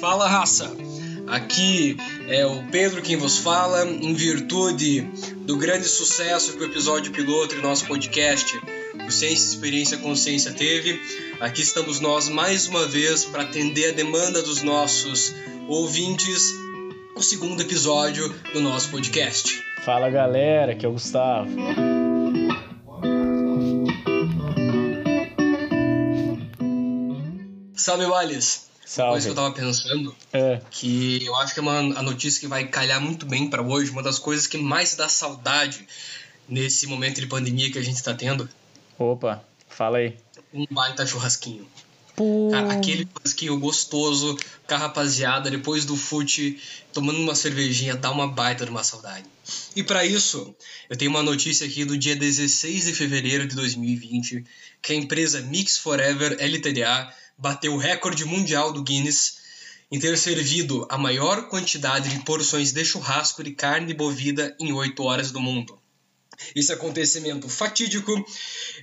Fala 0.00 0.26
raça! 0.26 0.74
Aqui 1.26 1.94
é 2.26 2.46
o 2.46 2.62
Pedro 2.70 3.02
quem 3.02 3.18
vos 3.18 3.36
fala, 3.36 3.84
em 3.84 4.14
virtude 4.14 5.02
do 5.42 5.58
grande 5.58 5.86
sucesso 5.86 6.54
que 6.54 6.64
o 6.64 6.66
episódio 6.66 7.12
piloto 7.12 7.54
do 7.54 7.60
nosso 7.60 7.86
podcast, 7.86 8.58
o 9.06 9.10
Ciência, 9.10 9.44
Experiência, 9.44 9.98
Consciência 9.98 10.52
teve. 10.52 10.98
Aqui 11.38 11.60
estamos 11.60 12.00
nós 12.00 12.30
mais 12.30 12.66
uma 12.66 12.86
vez 12.86 13.26
para 13.26 13.42
atender 13.42 13.90
a 13.90 13.92
demanda 13.92 14.42
dos 14.42 14.62
nossos 14.62 15.34
ouvintes, 15.68 16.50
o 17.14 17.22
segundo 17.22 17.60
episódio 17.60 18.26
do 18.54 18.60
nosso 18.62 18.88
podcast. 18.88 19.62
Fala 19.84 20.08
galera, 20.08 20.72
aqui 20.72 20.86
é 20.86 20.88
o 20.88 20.92
Gustavo. 20.92 21.50
Salve, 27.74 28.06
Wallace! 28.06 28.69
Salve. 28.92 29.12
coisa 29.12 29.26
que 29.28 29.30
eu 29.30 29.36
tava 29.36 29.52
pensando, 29.54 30.16
É. 30.32 30.60
que 30.68 31.24
eu 31.24 31.36
acho 31.36 31.54
que 31.54 31.60
é 31.60 31.62
uma 31.62 31.78
a 31.98 32.02
notícia 32.02 32.40
que 32.40 32.48
vai 32.48 32.66
calhar 32.66 33.00
muito 33.00 33.24
bem 33.24 33.48
pra 33.48 33.62
hoje, 33.62 33.88
uma 33.92 34.02
das 34.02 34.18
coisas 34.18 34.48
que 34.48 34.58
mais 34.58 34.96
dá 34.96 35.08
saudade 35.08 35.86
nesse 36.48 36.88
momento 36.88 37.20
de 37.20 37.28
pandemia 37.28 37.70
que 37.70 37.78
a 37.78 37.82
gente 37.82 38.02
tá 38.02 38.12
tendo, 38.14 38.48
Opa, 38.98 39.44
fala 39.68 39.98
aí. 39.98 40.16
um 40.52 40.66
baita 40.68 41.06
churrasquinho. 41.06 41.68
Pô. 42.16 42.48
Cara, 42.50 42.72
aquele 42.72 43.06
churrasquinho 43.10 43.56
gostoso, 43.60 44.36
com 44.66 44.74
a 44.74 44.76
rapaziada, 44.78 45.48
depois 45.48 45.84
do 45.84 45.96
fute, 45.96 46.60
tomando 46.92 47.20
uma 47.20 47.36
cervejinha, 47.36 47.94
dá 47.96 48.10
uma 48.10 48.26
baita 48.26 48.64
de 48.64 48.70
uma 48.72 48.82
saudade. 48.82 49.24
E 49.76 49.84
pra 49.84 50.04
isso, 50.04 50.52
eu 50.90 50.96
tenho 50.96 51.12
uma 51.12 51.22
notícia 51.22 51.64
aqui 51.64 51.84
do 51.84 51.96
dia 51.96 52.16
16 52.16 52.86
de 52.86 52.92
fevereiro 52.92 53.46
de 53.46 53.54
2020, 53.54 54.44
que 54.82 54.92
a 54.92 54.96
empresa 54.96 55.40
Mix 55.42 55.78
Forever 55.78 56.36
LTDA 56.40 57.14
bateu 57.40 57.74
o 57.74 57.78
recorde 57.78 58.24
mundial 58.24 58.72
do 58.72 58.82
Guinness 58.82 59.40
em 59.90 59.98
ter 59.98 60.16
servido 60.16 60.86
a 60.88 60.96
maior 60.96 61.48
quantidade 61.48 62.10
de 62.10 62.20
porções 62.20 62.70
de 62.70 62.84
churrasco 62.84 63.42
de 63.42 63.52
carne 63.52 63.92
bovina 63.92 64.54
em 64.60 64.72
8 64.72 65.02
horas 65.02 65.32
do 65.32 65.40
mundo. 65.40 65.76
Esse 66.54 66.72
acontecimento 66.72 67.48
fatídico, 67.48 68.12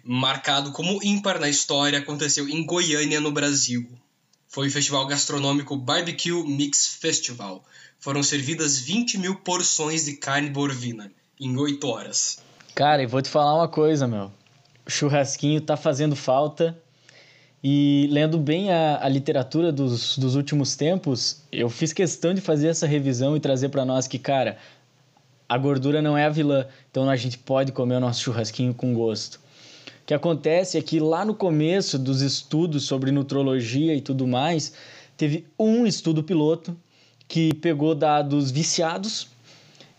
marcado 0.04 0.72
como 0.72 1.02
ímpar 1.02 1.40
na 1.40 1.48
história, 1.48 2.00
aconteceu 2.00 2.48
em 2.50 2.66
Goiânia, 2.66 3.22
no 3.22 3.32
Brasil. 3.32 3.88
Foi 4.48 4.68
o 4.68 4.72
festival 4.72 5.06
gastronômico 5.08 5.76
Barbecue 5.78 6.44
Mix 6.44 6.88
Festival. 6.88 7.64
Foram 8.00 8.22
servidas 8.22 8.78
20 8.80 9.18
mil 9.18 9.36
porções 9.36 10.06
de 10.06 10.18
carne 10.18 10.50
bovina 10.50 11.12
em 11.40 11.56
8 11.56 11.88
horas. 11.88 12.40
Cara, 12.76 13.02
e 13.02 13.08
vou 13.08 13.22
te 13.22 13.30
falar 13.30 13.56
uma 13.56 13.68
coisa, 13.68 14.08
meu. 14.08 14.32
O 14.86 14.90
churrasquinho 14.90 15.62
tá 15.62 15.76
fazendo 15.76 16.16
falta. 16.16 16.82
E 17.64 18.08
lendo 18.12 18.38
bem 18.38 18.72
a, 18.72 19.04
a 19.04 19.10
literatura 19.10 19.72
dos, 19.72 20.18
dos 20.18 20.36
últimos 20.36 20.76
tempos, 20.76 21.42
eu 21.52 21.70
fiz 21.70 21.92
questão 21.92 22.34
de 22.34 22.42
fazer 22.42 22.68
essa 22.68 22.86
revisão 22.86 23.36
e 23.36 23.40
trazer 23.40 23.70
para 23.70 23.84
nós 23.84 24.08
que, 24.08 24.20
cara, 24.20 24.58
a 25.50 25.58
gordura 25.58 26.02
não 26.02 26.18
é 26.18 26.26
a 26.26 26.30
vilã. 26.30 26.66
Então 26.92 27.10
a 27.10 27.16
gente 27.16 27.38
pode 27.38 27.72
comer 27.72 27.96
o 27.96 28.00
nosso 28.00 28.22
churrasquinho 28.22 28.74
com 28.74 28.94
gosto. 28.94 29.36
O 29.36 30.06
que 30.06 30.14
acontece 30.14 30.78
é 30.78 30.82
que 30.82 31.00
lá 31.00 31.26
no 31.26 31.34
começo 31.34 31.98
dos 31.98 32.22
estudos 32.22 32.86
sobre 32.86 33.12
nutrologia 33.12 33.94
e 33.96 34.02
tudo 34.02 34.28
mais, 34.28 34.74
teve 35.18 35.46
um 35.58 35.86
estudo 35.86 36.24
piloto 36.24 36.78
que 37.28 37.54
pegou 37.56 37.94
dados 37.94 38.52
viciados 38.52 39.30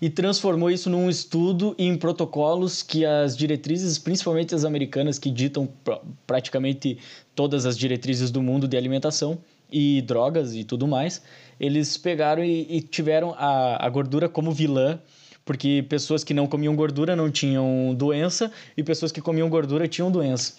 e 0.00 0.08
transformou 0.08 0.70
isso 0.70 0.88
num 0.88 1.10
estudo 1.10 1.74
em 1.78 1.96
protocolos 1.96 2.82
que 2.82 3.04
as 3.04 3.36
diretrizes, 3.36 3.98
principalmente 3.98 4.54
as 4.54 4.64
americanas, 4.64 5.18
que 5.18 5.30
ditam 5.30 5.66
pr- 5.84 5.98
praticamente 6.26 6.98
todas 7.34 7.66
as 7.66 7.76
diretrizes 7.76 8.30
do 8.30 8.40
mundo 8.40 8.68
de 8.68 8.76
alimentação 8.76 9.38
e 9.70 10.00
drogas 10.02 10.54
e 10.54 10.64
tudo 10.64 10.86
mais, 10.86 11.20
eles 11.58 11.96
pegaram 11.96 12.44
e, 12.44 12.66
e 12.68 12.80
tiveram 12.80 13.34
a, 13.36 13.84
a 13.84 13.88
gordura 13.88 14.28
como 14.28 14.52
vilã, 14.52 15.00
porque 15.44 15.84
pessoas 15.88 16.22
que 16.22 16.32
não 16.32 16.46
comiam 16.46 16.76
gordura 16.76 17.16
não 17.16 17.30
tinham 17.30 17.94
doença 17.96 18.52
e 18.76 18.82
pessoas 18.82 19.10
que 19.10 19.20
comiam 19.20 19.48
gordura 19.48 19.88
tinham 19.88 20.10
doença. 20.10 20.54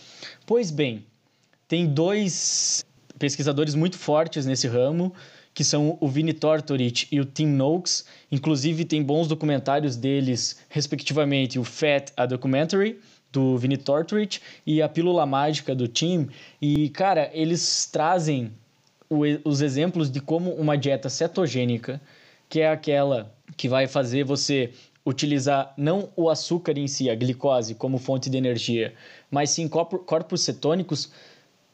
Pois 0.46 0.70
bem, 0.70 1.06
tem 1.68 1.86
dois 1.86 2.84
pesquisadores 3.18 3.76
muito 3.76 3.98
fortes 3.98 4.46
nesse 4.46 4.68
ramo, 4.68 5.14
que 5.60 5.64
são 5.66 5.98
o 6.00 6.08
Vinnie 6.08 6.32
Tortorich 6.32 7.06
e 7.12 7.20
o 7.20 7.26
Tim 7.26 7.48
Noakes. 7.48 8.06
Inclusive, 8.32 8.86
tem 8.86 9.04
bons 9.04 9.28
documentários 9.28 9.98
deles, 9.98 10.58
respectivamente, 10.70 11.60
o 11.60 11.66
Fat, 11.66 12.14
a 12.16 12.26
Documentary, 12.26 12.98
do 13.30 13.58
Vinnie 13.58 13.76
Tortorich, 13.76 14.42
e 14.66 14.82
a 14.82 14.88
Pílula 14.88 15.26
Mágica, 15.26 15.76
do 15.76 15.86
Tim. 15.86 16.30
E, 16.62 16.88
cara, 16.92 17.30
eles 17.34 17.90
trazem 17.92 18.54
o- 19.10 19.26
os 19.44 19.60
exemplos 19.60 20.10
de 20.10 20.22
como 20.22 20.52
uma 20.52 20.78
dieta 20.78 21.10
cetogênica, 21.10 22.00
que 22.48 22.62
é 22.62 22.70
aquela 22.70 23.30
que 23.58 23.68
vai 23.68 23.86
fazer 23.86 24.24
você 24.24 24.72
utilizar 25.06 25.74
não 25.76 26.08
o 26.16 26.30
açúcar 26.30 26.78
em 26.78 26.88
si, 26.88 27.10
a 27.10 27.16
glicose, 27.16 27.76
como 27.76 27.98
fonte 27.98 28.30
de 28.30 28.38
energia, 28.38 28.94
mas 29.30 29.50
sim 29.50 29.68
corpo- 29.68 30.00
corpos 30.00 30.40
cetônicos, 30.40 31.12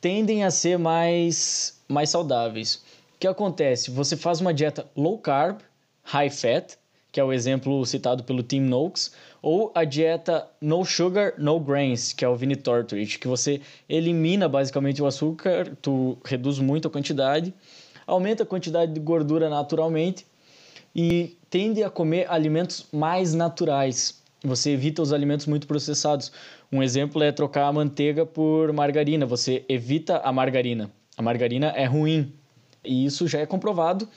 tendem 0.01 0.44
a 0.44 0.50
ser 0.50 0.79
mais, 0.79 1.79
mais 1.88 2.09
saudáveis. 2.09 2.84
O 3.16 3.18
que 3.18 3.28
acontece? 3.28 3.92
Você 3.92 4.18
faz 4.18 4.42
uma 4.42 4.53
dieta 4.53 4.86
low 4.96 5.18
carb, 5.18 5.59
high 6.03 6.30
fat, 6.30 6.78
que 7.14 7.20
é 7.20 7.24
o 7.24 7.31
exemplo 7.31 7.86
citado 7.86 8.26
pelo 8.26 8.44
Tim 8.44 8.59
Noakes, 8.59 9.14
ou 9.42 9.72
a 9.74 9.86
dieta 9.86 10.46
no 10.59 10.84
sugar, 10.84 11.34
no 11.38 11.58
grains, 11.58 12.12
que 12.12 12.25
é 12.25 12.28
o 12.28 12.36
Vinnie 12.36 12.58
Tortorich, 12.58 13.18
que 13.18 13.28
você 13.28 13.62
elimina 13.88 14.50
basicamente 14.50 15.02
o 15.02 15.06
açúcar, 15.06 15.78
tu 15.81 16.18
reduz 16.25 16.59
muito 16.59 16.90
a 16.90 16.92
quantidade, 16.92 17.54
aumenta 18.06 18.44
a 18.44 18.46
quantidade 18.46 18.92
de 18.92 19.00
gordura 19.00 19.50
naturalmente 19.50 20.25
e 20.94 21.38
tende 21.50 21.84
a 21.84 21.90
comer 21.90 22.30
alimentos 22.30 22.86
mais 22.92 23.34
naturais. 23.34 24.22
Você 24.44 24.72
evita 24.72 25.02
os 25.02 25.14
alimentos 25.14 25.46
muito 25.46 25.68
processados. 25.68 26.34
Um 26.70 26.84
exemplo 26.84 27.24
é 27.24 27.31
trocar 27.31 27.68
a 27.68 27.74
manteiga 27.74 28.25
por 28.25 28.74
margarina. 28.74 29.25
Você 29.25 29.64
evita 29.70 30.18
a 30.18 30.34
margarina. 30.34 30.92
A 31.18 31.22
margarina 31.22 31.68
é 31.68 31.86
ruim. 31.86 32.34
E 32.85 33.06
isso 33.06 33.28
já 33.28 33.40
é 33.40 33.46
comprovado. 33.46 34.07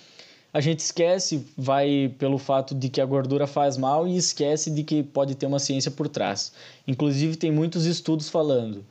A 0.53 0.61
gente 0.61 0.81
esquece, 0.81 1.47
vai 1.57 2.15
pelo 2.19 2.39
fato 2.39 2.75
de 2.75 2.89
que 2.89 3.01
a 3.01 3.07
gordura 3.07 3.47
faz 3.47 3.77
mal 3.77 4.09
e 4.09 4.17
esquece 4.17 4.71
de 4.71 4.83
que 4.83 5.03
pode 5.03 5.35
ter 5.35 5.47
uma 5.47 5.59
ciência 5.59 5.91
por 5.91 6.09
trás. 6.09 6.53
Inclusive, 6.87 7.37
tem 7.37 7.51
muitos 7.51 7.85
estudos 7.85 8.29
falando. 8.29 8.85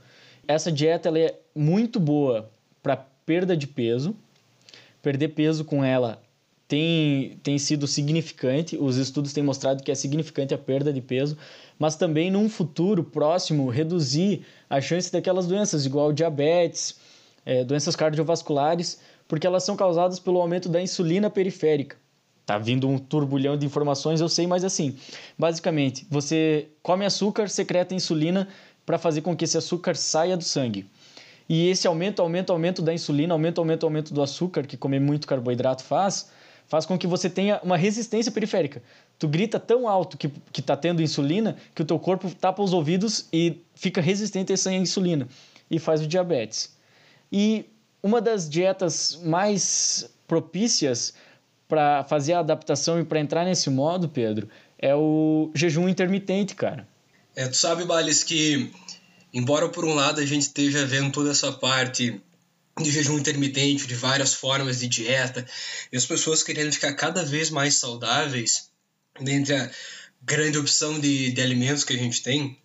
Essa 0.47 0.71
dieta 0.71 1.09
ela 1.09 1.19
é 1.19 1.35
muito 1.55 1.99
boa 1.99 2.49
para 2.81 2.95
perda 2.95 3.57
de 3.57 3.67
peso. 3.67 4.15
Perder 5.01 5.29
peso 5.29 5.65
com 5.65 5.83
ela 5.83 6.21
tem, 6.67 7.39
tem 7.41 7.57
sido 7.57 7.87
significante, 7.87 8.77
os 8.77 8.97
estudos 8.97 9.31
têm 9.31 9.43
mostrado 9.43 9.81
que 9.81 9.91
é 9.91 9.95
significante 9.95 10.53
a 10.53 10.57
perda 10.57 10.91
de 10.91 11.01
peso, 11.01 11.37
mas 11.79 11.95
também 11.95 12.29
num 12.29 12.49
futuro 12.49 13.03
próximo 13.03 13.69
reduzir 13.69 14.45
a 14.69 14.81
chance 14.81 15.11
daquelas 15.11 15.47
doenças, 15.47 15.85
igual 15.85 16.11
diabetes, 16.11 16.95
eh, 17.47 17.63
doenças 17.63 17.95
cardiovasculares, 17.95 18.99
porque 19.25 19.47
elas 19.47 19.63
são 19.63 19.77
causadas 19.77 20.19
pelo 20.19 20.41
aumento 20.41 20.67
da 20.67 20.81
insulina 20.81 21.29
periférica. 21.29 21.95
Tá 22.45 22.57
vindo 22.57 22.89
um 22.89 22.97
turbulhão 22.97 23.57
de 23.57 23.65
informações, 23.65 24.19
eu 24.19 24.27
sei, 24.27 24.45
mas 24.45 24.65
assim, 24.65 24.97
basicamente, 25.39 26.05
você 26.09 26.67
come 26.83 27.05
açúcar, 27.05 27.47
secreta 27.47 27.95
insulina 27.95 28.49
para 28.85 28.97
fazer 28.97 29.21
com 29.21 29.33
que 29.33 29.45
esse 29.45 29.57
açúcar 29.57 29.95
saia 29.95 30.35
do 30.35 30.43
sangue. 30.43 30.85
E 31.47 31.69
esse 31.69 31.87
aumento, 31.87 32.21
aumento, 32.21 32.51
aumento 32.51 32.81
da 32.81 32.93
insulina, 32.93 33.33
aumento, 33.33 33.59
aumento, 33.59 33.85
aumento 33.85 34.13
do 34.13 34.21
açúcar 34.21 34.63
que 34.63 34.75
comer 34.75 34.99
muito 34.99 35.25
carboidrato 35.25 35.83
faz, 35.83 36.29
faz 36.67 36.85
com 36.85 36.97
que 36.97 37.07
você 37.07 37.29
tenha 37.29 37.61
uma 37.63 37.77
resistência 37.77 38.29
periférica. 38.29 38.83
Tu 39.17 39.25
grita 39.25 39.57
tão 39.57 39.87
alto 39.87 40.17
que, 40.17 40.27
que 40.51 40.61
tá 40.61 40.75
tendo 40.75 41.01
insulina 41.01 41.55
que 41.73 41.81
o 41.81 41.85
teu 41.85 41.97
corpo 41.97 42.29
tapa 42.35 42.61
os 42.61 42.73
ouvidos 42.73 43.29
e 43.31 43.61
fica 43.73 44.01
resistente 44.01 44.51
a 44.51 44.55
essa 44.55 44.73
insulina 44.73 45.29
e 45.71 45.79
faz 45.79 46.01
o 46.01 46.07
diabetes. 46.07 46.76
E 47.31 47.65
uma 48.01 48.21
das 48.21 48.49
dietas 48.49 49.19
mais 49.23 50.09
propícias 50.27 51.13
para 51.67 52.03
fazer 52.05 52.33
a 52.33 52.39
adaptação 52.39 52.99
e 52.99 53.03
para 53.03 53.19
entrar 53.19 53.43
nesse 53.43 53.69
modo, 53.69 54.07
Pedro, 54.07 54.49
é 54.77 54.95
o 54.95 55.51
jejum 55.53 55.89
intermitente, 55.89 56.55
cara. 56.55 56.87
É, 57.35 57.47
tu 57.47 57.55
sabe, 57.55 57.83
Bales, 57.85 58.23
que 58.23 58.71
embora 59.33 59.69
por 59.69 59.85
um 59.85 59.93
lado 59.93 60.21
a 60.21 60.25
gente 60.25 60.43
esteja 60.43 60.85
vendo 60.85 61.11
toda 61.11 61.31
essa 61.31 61.51
parte 61.51 62.21
de 62.79 62.91
jejum 62.91 63.17
intermitente, 63.17 63.87
de 63.87 63.95
várias 63.95 64.33
formas 64.33 64.79
de 64.79 64.87
dieta, 64.87 65.45
e 65.91 65.97
as 65.97 66.05
pessoas 66.05 66.43
querendo 66.43 66.71
ficar 66.71 66.93
cada 66.93 67.23
vez 67.23 67.49
mais 67.49 67.75
saudáveis, 67.75 68.69
dentre 69.19 69.55
a 69.55 69.69
grande 70.21 70.57
opção 70.57 70.99
de, 70.99 71.31
de 71.31 71.41
alimentos 71.41 71.83
que 71.83 71.93
a 71.93 71.97
gente 71.97 72.21
tem, 72.21 72.57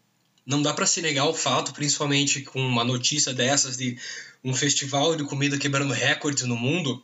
não 0.45 0.61
dá 0.63 0.75
para 0.75 0.87
se 0.87 1.01
negar 1.01 1.27
o 1.27 1.35
fato, 1.35 1.73
principalmente 1.73 2.43
com 2.43 2.61
uma 2.61 2.85
notícia 2.85 3.33
dessas 3.33 3.77
de 3.77 3.99
um 4.43 4.55
festival 4.55 5.15
de 5.15 5.25
comida 5.25 5.59
quebrando 5.59 5.93
recordes 5.93 6.45
no 6.45 6.57
mundo, 6.57 7.03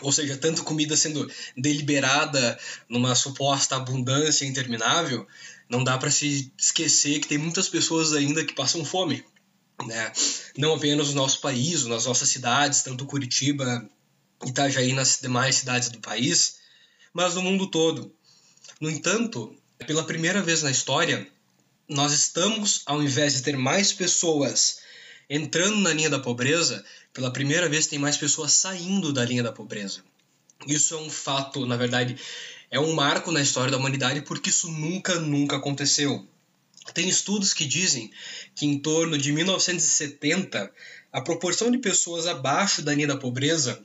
ou 0.00 0.12
seja, 0.12 0.36
tanto 0.36 0.62
comida 0.62 0.96
sendo 0.96 1.30
deliberada 1.56 2.58
numa 2.88 3.14
suposta 3.14 3.76
abundância 3.76 4.44
interminável, 4.44 5.26
não 5.68 5.82
dá 5.82 5.98
para 5.98 6.10
se 6.10 6.52
esquecer 6.56 7.20
que 7.20 7.28
tem 7.28 7.38
muitas 7.38 7.68
pessoas 7.68 8.12
ainda 8.12 8.44
que 8.44 8.54
passam 8.54 8.84
fome, 8.84 9.24
né? 9.86 10.12
Não 10.56 10.74
apenas 10.74 11.08
no 11.08 11.14
nosso 11.14 11.40
país, 11.40 11.84
nas 11.84 12.06
nossas 12.06 12.28
cidades, 12.28 12.82
tanto 12.82 13.06
Curitiba 13.06 13.88
Itajaí 14.46 14.92
nas 14.92 15.18
demais 15.20 15.56
cidades 15.56 15.88
do 15.88 15.98
país, 15.98 16.58
mas 17.12 17.34
no 17.34 17.42
mundo 17.42 17.66
todo. 17.66 18.14
No 18.80 18.88
entanto, 18.88 19.54
pela 19.86 20.04
primeira 20.04 20.40
vez 20.40 20.62
na 20.62 20.70
história, 20.70 21.28
nós 21.88 22.12
estamos, 22.12 22.82
ao 22.84 23.02
invés 23.02 23.34
de 23.34 23.42
ter 23.42 23.56
mais 23.56 23.92
pessoas 23.92 24.80
entrando 25.28 25.76
na 25.78 25.92
linha 25.92 26.10
da 26.10 26.18
pobreza, 26.18 26.84
pela 27.12 27.32
primeira 27.32 27.68
vez 27.68 27.86
tem 27.86 27.98
mais 27.98 28.16
pessoas 28.16 28.52
saindo 28.52 29.12
da 29.12 29.24
linha 29.24 29.42
da 29.42 29.52
pobreza. 29.52 30.02
Isso 30.66 30.94
é 30.94 30.98
um 30.98 31.10
fato, 31.10 31.64
na 31.66 31.76
verdade, 31.76 32.16
é 32.70 32.78
um 32.78 32.94
marco 32.94 33.30
na 33.30 33.40
história 33.40 33.70
da 33.70 33.76
humanidade 33.76 34.22
porque 34.22 34.50
isso 34.50 34.70
nunca, 34.70 35.14
nunca 35.16 35.56
aconteceu. 35.56 36.26
Tem 36.94 37.08
estudos 37.08 37.52
que 37.52 37.66
dizem 37.66 38.10
que 38.54 38.66
em 38.66 38.78
torno 38.78 39.16
de 39.16 39.32
1970 39.32 40.70
a 41.12 41.20
proporção 41.20 41.70
de 41.70 41.78
pessoas 41.78 42.26
abaixo 42.26 42.82
da 42.82 42.94
linha 42.94 43.08
da 43.08 43.16
pobreza 43.16 43.82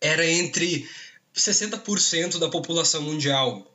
era 0.00 0.26
entre 0.26 0.88
60% 1.34 2.38
da 2.38 2.48
população 2.48 3.02
mundial. 3.02 3.66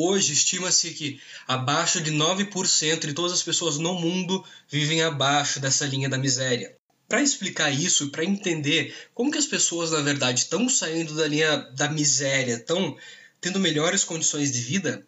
Hoje 0.00 0.32
estima-se 0.32 0.92
que 0.92 1.20
abaixo 1.44 2.00
de 2.00 2.12
9% 2.12 3.00
de 3.04 3.12
todas 3.12 3.32
as 3.32 3.42
pessoas 3.42 3.78
no 3.78 3.94
mundo 3.94 4.44
vivem 4.70 5.02
abaixo 5.02 5.58
dessa 5.58 5.86
linha 5.86 6.08
da 6.08 6.16
miséria. 6.16 6.72
Para 7.08 7.20
explicar 7.20 7.72
isso, 7.72 8.08
para 8.10 8.24
entender 8.24 8.96
como 9.12 9.32
que 9.32 9.38
as 9.38 9.46
pessoas 9.46 9.90
na 9.90 10.00
verdade 10.00 10.38
estão 10.38 10.68
saindo 10.68 11.16
da 11.16 11.26
linha 11.26 11.56
da 11.74 11.88
miséria, 11.88 12.54
estão 12.54 12.96
tendo 13.40 13.58
melhores 13.58 14.04
condições 14.04 14.52
de 14.52 14.60
vida, 14.60 15.04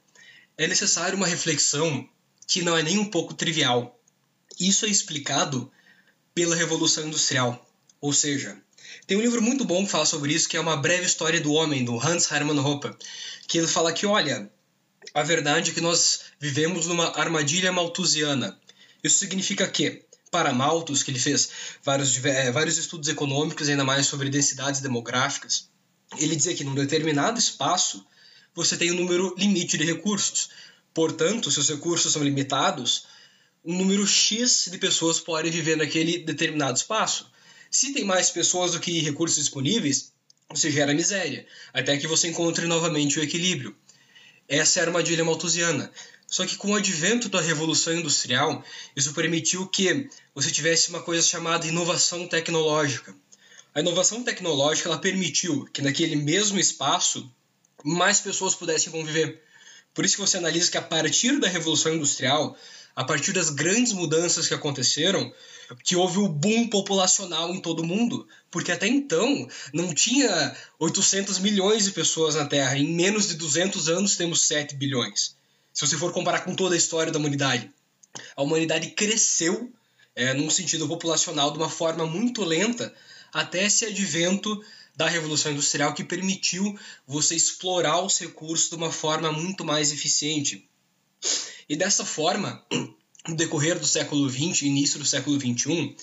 é 0.58 0.66
necessário 0.66 1.16
uma 1.16 1.28
reflexão 1.28 2.08
que 2.44 2.60
não 2.60 2.76
é 2.76 2.82
nem 2.82 2.98
um 2.98 3.08
pouco 3.08 3.32
trivial. 3.32 3.96
Isso 4.58 4.86
é 4.86 4.88
explicado 4.88 5.70
pela 6.34 6.56
Revolução 6.56 7.06
Industrial. 7.06 7.64
Ou 8.00 8.12
seja, 8.12 8.60
tem 9.06 9.16
um 9.16 9.22
livro 9.22 9.40
muito 9.40 9.64
bom 9.64 9.84
que 9.84 9.92
fala 9.92 10.04
sobre 10.04 10.34
isso, 10.34 10.48
que 10.48 10.56
é 10.56 10.60
Uma 10.60 10.76
Breve 10.76 11.06
História 11.06 11.40
do 11.40 11.52
Homem, 11.52 11.84
do 11.84 11.96
Hans 11.96 12.28
Hermann 12.28 12.58
Hoppe, 12.58 12.90
que 13.46 13.56
ele 13.56 13.68
fala 13.68 13.92
que, 13.92 14.04
olha, 14.04 14.50
a 15.12 15.22
verdade 15.22 15.70
é 15.70 15.74
que 15.74 15.80
nós 15.80 16.20
vivemos 16.38 16.86
numa 16.86 17.18
armadilha 17.18 17.72
malthusiana. 17.72 18.58
Isso 19.02 19.18
significa 19.18 19.66
que, 19.66 20.04
para 20.30 20.52
Malthus, 20.52 21.02
que 21.02 21.10
ele 21.10 21.18
fez 21.18 21.50
vários, 21.82 22.24
é, 22.24 22.50
vários 22.52 22.78
estudos 22.78 23.08
econômicos, 23.08 23.68
ainda 23.68 23.84
mais 23.84 24.06
sobre 24.06 24.30
densidades 24.30 24.80
demográficas, 24.80 25.68
ele 26.18 26.36
dizia 26.36 26.54
que 26.54 26.64
num 26.64 26.74
determinado 26.74 27.38
espaço 27.38 28.04
você 28.54 28.76
tem 28.76 28.90
um 28.92 28.96
número 28.96 29.34
limite 29.36 29.78
de 29.78 29.84
recursos. 29.84 30.50
Portanto, 30.92 31.50
se 31.50 31.58
os 31.58 31.68
recursos 31.68 32.12
são 32.12 32.22
limitados, 32.22 33.06
um 33.64 33.76
número 33.76 34.06
X 34.06 34.68
de 34.70 34.78
pessoas 34.78 35.20
podem 35.20 35.50
viver 35.50 35.76
naquele 35.76 36.18
determinado 36.18 36.76
espaço. 36.76 37.30
Se 37.70 37.92
tem 37.92 38.04
mais 38.04 38.30
pessoas 38.30 38.72
do 38.72 38.80
que 38.80 39.00
recursos 39.00 39.38
disponíveis, 39.38 40.12
você 40.48 40.70
gera 40.70 40.92
miséria, 40.92 41.46
até 41.72 41.96
que 41.96 42.08
você 42.08 42.28
encontre 42.28 42.66
novamente 42.66 43.20
o 43.20 43.22
equilíbrio. 43.22 43.76
Essa 44.50 44.80
é 44.80 44.82
a 44.82 44.86
armadilha 44.86 45.24
malthusiana. 45.24 45.92
Só 46.26 46.44
que 46.44 46.56
com 46.56 46.72
o 46.72 46.74
advento 46.74 47.28
da 47.28 47.40
Revolução 47.40 47.94
Industrial, 47.94 48.64
isso 48.96 49.14
permitiu 49.14 49.64
que 49.68 50.10
você 50.34 50.50
tivesse 50.50 50.90
uma 50.90 51.00
coisa 51.00 51.24
chamada 51.24 51.68
inovação 51.68 52.26
tecnológica. 52.26 53.14
A 53.72 53.78
inovação 53.78 54.24
tecnológica 54.24 54.88
ela 54.88 54.98
permitiu 54.98 55.68
que 55.72 55.80
naquele 55.80 56.16
mesmo 56.16 56.58
espaço 56.58 57.32
mais 57.84 58.18
pessoas 58.18 58.56
pudessem 58.56 58.92
conviver. 58.92 59.40
Por 59.94 60.04
isso 60.04 60.16
que 60.16 60.20
você 60.20 60.36
analisa 60.36 60.68
que 60.68 60.78
a 60.78 60.82
partir 60.82 61.38
da 61.38 61.48
Revolução 61.48 61.94
Industrial, 61.94 62.56
a 62.94 63.04
partir 63.04 63.32
das 63.32 63.50
grandes 63.50 63.92
mudanças 63.92 64.48
que 64.48 64.54
aconteceram, 64.54 65.32
que 65.84 65.96
houve 65.96 66.18
o 66.18 66.28
boom 66.28 66.68
populacional 66.68 67.54
em 67.54 67.60
todo 67.60 67.80
o 67.80 67.86
mundo, 67.86 68.26
porque 68.50 68.72
até 68.72 68.86
então 68.86 69.48
não 69.72 69.94
tinha 69.94 70.56
800 70.78 71.38
milhões 71.38 71.84
de 71.84 71.92
pessoas 71.92 72.34
na 72.34 72.46
Terra, 72.46 72.76
em 72.76 72.92
menos 72.92 73.28
de 73.28 73.34
200 73.34 73.88
anos 73.88 74.16
temos 74.16 74.46
7 74.46 74.74
bilhões. 74.74 75.36
Se 75.72 75.86
você 75.86 75.96
for 75.96 76.12
comparar 76.12 76.40
com 76.40 76.54
toda 76.54 76.74
a 76.74 76.78
história 76.78 77.12
da 77.12 77.18
humanidade, 77.18 77.70
a 78.36 78.42
humanidade 78.42 78.90
cresceu 78.90 79.72
é, 80.14 80.34
num 80.34 80.50
sentido 80.50 80.88
populacional 80.88 81.52
de 81.52 81.58
uma 81.58 81.70
forma 81.70 82.04
muito 82.04 82.42
lenta 82.44 82.92
até 83.32 83.66
esse 83.66 83.84
advento 83.84 84.60
da 84.96 85.08
Revolução 85.08 85.52
Industrial 85.52 85.94
que 85.94 86.04
permitiu 86.04 86.78
você 87.06 87.34
explorar 87.34 88.02
os 88.02 88.18
recursos 88.18 88.68
de 88.68 88.74
uma 88.74 88.90
forma 88.90 89.32
muito 89.32 89.64
mais 89.64 89.92
eficiente. 89.92 90.68
E 91.70 91.76
dessa 91.76 92.04
forma, 92.04 92.60
no 93.28 93.36
decorrer 93.36 93.78
do 93.78 93.86
século 93.86 94.28
XX, 94.28 94.62
início 94.62 94.98
do 94.98 95.04
século 95.04 95.38
XXI, 95.40 95.94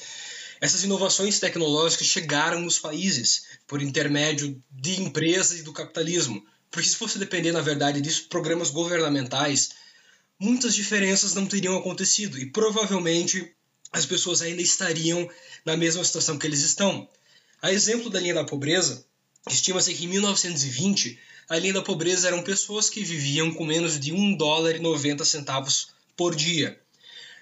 essas 0.61 0.85
inovações 0.85 1.41
tecnológicas 1.41 2.07
chegaram 2.07 2.61
nos 2.61 2.79
países 2.79 3.43
por 3.67 3.81
intermédio 3.81 4.63
de 4.71 5.01
empresas 5.01 5.59
e 5.59 5.63
do 5.63 5.73
capitalismo. 5.73 6.41
Porque 6.71 6.87
se 6.87 6.95
fosse 6.95 7.19
depender, 7.19 7.51
na 7.51 7.59
verdade, 7.59 7.99
disso, 7.99 8.29
programas 8.29 8.69
governamentais, 8.69 9.71
muitas 10.39 10.73
diferenças 10.73 11.33
não 11.33 11.45
teriam 11.45 11.75
acontecido 11.75 12.39
e 12.39 12.45
provavelmente 12.45 13.53
as 13.91 14.05
pessoas 14.05 14.41
ainda 14.41 14.61
estariam 14.61 15.29
na 15.65 15.75
mesma 15.75 16.01
situação 16.01 16.39
que 16.39 16.47
eles 16.47 16.61
estão. 16.61 17.09
A 17.61 17.73
exemplo 17.73 18.09
da 18.09 18.21
linha 18.21 18.35
da 18.35 18.45
pobreza, 18.45 19.05
estima-se 19.49 19.93
que 19.93 20.05
em 20.05 20.07
1920 20.07 21.19
a 21.49 21.57
linha 21.57 21.73
da 21.73 21.81
pobreza 21.81 22.27
eram 22.27 22.43
pessoas 22.43 22.89
que 22.89 23.03
viviam 23.03 23.53
com 23.53 23.65
menos 23.65 23.99
de 23.99 24.11
1 24.11 24.35
dólar 24.35 24.75
e 24.75 24.79
90 24.79 25.23
centavos 25.23 25.89
por 26.15 26.35
dia. 26.35 26.79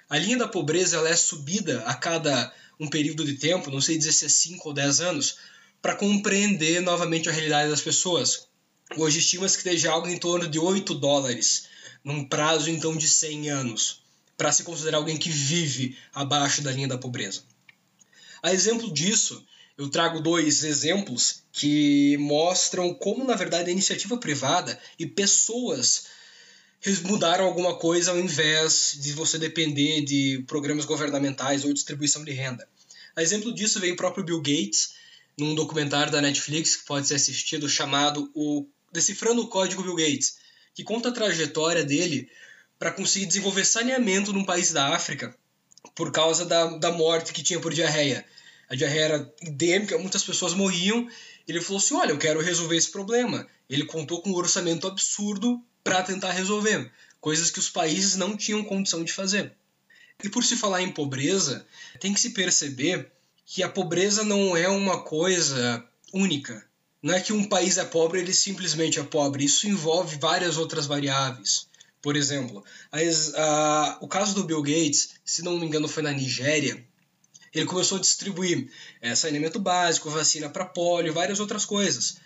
A 0.07 0.17
linha 0.17 0.37
da 0.37 0.47
pobreza 0.47 0.97
ela 0.97 1.09
é 1.09 1.15
subida 1.15 1.81
a 1.85 1.95
cada 1.95 2.53
um 2.79 2.87
período 2.87 3.25
de 3.25 3.33
tempo, 3.33 3.71
não 3.71 3.81
sei 3.81 3.97
dizer 3.97 4.11
se 4.11 4.25
é 4.25 4.29
5 4.29 4.69
ou 4.69 4.73
10 4.73 5.01
anos, 5.01 5.37
para 5.81 5.95
compreender 5.95 6.81
novamente 6.81 7.29
a 7.29 7.31
realidade 7.31 7.69
das 7.69 7.81
pessoas. 7.81 8.47
Hoje 8.95 9.19
estima-se 9.19 9.57
que 9.57 9.67
esteja 9.67 9.91
algo 9.91 10.07
em 10.07 10.17
torno 10.17 10.47
de 10.47 10.59
8 10.59 10.93
dólares, 10.93 11.67
num 12.03 12.23
prazo 12.23 12.69
então 12.69 12.95
de 12.95 13.07
100 13.07 13.49
anos, 13.49 14.03
para 14.37 14.51
se 14.51 14.63
considerar 14.63 14.97
alguém 14.97 15.17
que 15.17 15.29
vive 15.29 15.97
abaixo 16.13 16.61
da 16.61 16.71
linha 16.71 16.87
da 16.87 16.97
pobreza. 16.97 17.43
A 18.43 18.53
exemplo 18.53 18.93
disso, 18.93 19.43
eu 19.77 19.89
trago 19.89 20.21
dois 20.21 20.63
exemplos 20.63 21.43
que 21.51 22.17
mostram 22.17 22.93
como, 22.93 23.23
na 23.23 23.35
verdade, 23.35 23.69
a 23.69 23.73
iniciativa 23.73 24.17
privada 24.17 24.79
e 24.97 25.05
pessoas 25.05 26.07
mudaram 27.03 27.45
alguma 27.45 27.75
coisa 27.75 28.11
ao 28.11 28.19
invés 28.19 28.97
de 29.01 29.11
você 29.13 29.37
depender 29.37 30.01
de 30.01 30.43
programas 30.47 30.85
governamentais 30.85 31.65
ou 31.65 31.73
distribuição 31.73 32.23
de 32.23 32.31
renda. 32.31 32.67
A 33.15 33.23
exemplo 33.23 33.53
disso 33.53 33.79
veio 33.79 33.93
o 33.93 33.97
próprio 33.97 34.23
Bill 34.23 34.41
Gates, 34.41 34.93
num 35.37 35.55
documentário 35.55 36.11
da 36.11 36.21
Netflix 36.21 36.75
que 36.75 36.85
pode 36.85 37.07
ser 37.07 37.15
assistido 37.15 37.67
chamado 37.67 38.29
o 38.33 38.67
Decifrando 38.91 39.41
o 39.41 39.47
Código 39.47 39.83
Bill 39.83 39.95
Gates, 39.95 40.37
que 40.73 40.83
conta 40.83 41.09
a 41.09 41.11
trajetória 41.11 41.83
dele 41.83 42.29
para 42.77 42.91
conseguir 42.91 43.25
desenvolver 43.25 43.65
saneamento 43.65 44.31
num 44.31 44.45
país 44.45 44.71
da 44.71 44.93
África 44.95 45.35
por 45.93 46.11
causa 46.11 46.45
da, 46.45 46.77
da 46.77 46.91
morte 46.91 47.33
que 47.33 47.43
tinha 47.43 47.59
por 47.59 47.73
diarreia. 47.73 48.25
A 48.69 48.75
diarreia 48.75 49.05
era 49.05 49.33
endêmica, 49.41 49.97
muitas 49.97 50.23
pessoas 50.23 50.53
morriam. 50.53 51.07
Ele 51.47 51.61
falou 51.61 51.77
assim: 51.77 51.95
Olha, 51.95 52.11
eu 52.11 52.17
quero 52.17 52.41
resolver 52.41 52.75
esse 52.75 52.91
problema. 52.91 53.47
Ele 53.69 53.85
contou 53.85 54.21
com 54.21 54.31
um 54.31 54.35
orçamento 54.35 54.87
absurdo 54.87 55.61
para 55.83 56.01
tentar 56.01 56.31
resolver, 56.31 56.91
coisas 57.21 57.51
que 57.51 57.59
os 57.59 57.69
países 57.69 58.15
não 58.15 58.35
tinham 58.35 58.63
condição 58.63 59.03
de 59.03 59.13
fazer. 59.13 59.53
E 60.23 60.29
por 60.29 60.43
se 60.43 60.55
falar 60.55 60.81
em 60.81 60.91
pobreza, 60.91 61.65
tem 61.99 62.13
que 62.13 62.19
se 62.19 62.31
perceber 62.31 63.11
que 63.45 63.61
a 63.61 63.69
pobreza 63.69 64.23
não 64.23 64.57
é 64.57 64.67
uma 64.67 65.03
coisa 65.03 65.83
única. 66.11 66.65
Não 67.01 67.13
é 67.13 67.19
que 67.19 67.31
um 67.31 67.47
país 67.47 67.77
é 67.77 67.85
pobre, 67.85 68.19
ele 68.19 68.33
simplesmente 68.33 68.99
é 68.99 69.03
pobre. 69.03 69.45
Isso 69.45 69.67
envolve 69.67 70.17
várias 70.17 70.57
outras 70.57 70.87
variáveis. 70.87 71.67
Por 72.01 72.15
exemplo, 72.15 72.63
a, 72.91 72.99
a, 73.41 73.97
o 74.01 74.07
caso 74.07 74.33
do 74.33 74.43
Bill 74.43 74.61
Gates, 74.61 75.11
se 75.23 75.43
não 75.43 75.59
me 75.59 75.65
engano, 75.67 75.87
foi 75.87 76.01
na 76.01 76.11
Nigéria. 76.11 76.83
Ele 77.55 77.65
começou 77.65 77.97
a 77.97 78.01
distribuir 78.01 78.69
é, 79.01 79.15
saneamento 79.15 79.59
básico, 79.59 80.09
vacina 80.09 80.49
para 80.49 80.65
polio, 80.65 81.13
várias 81.13 81.39
outras 81.39 81.65
coisas. 81.65 82.17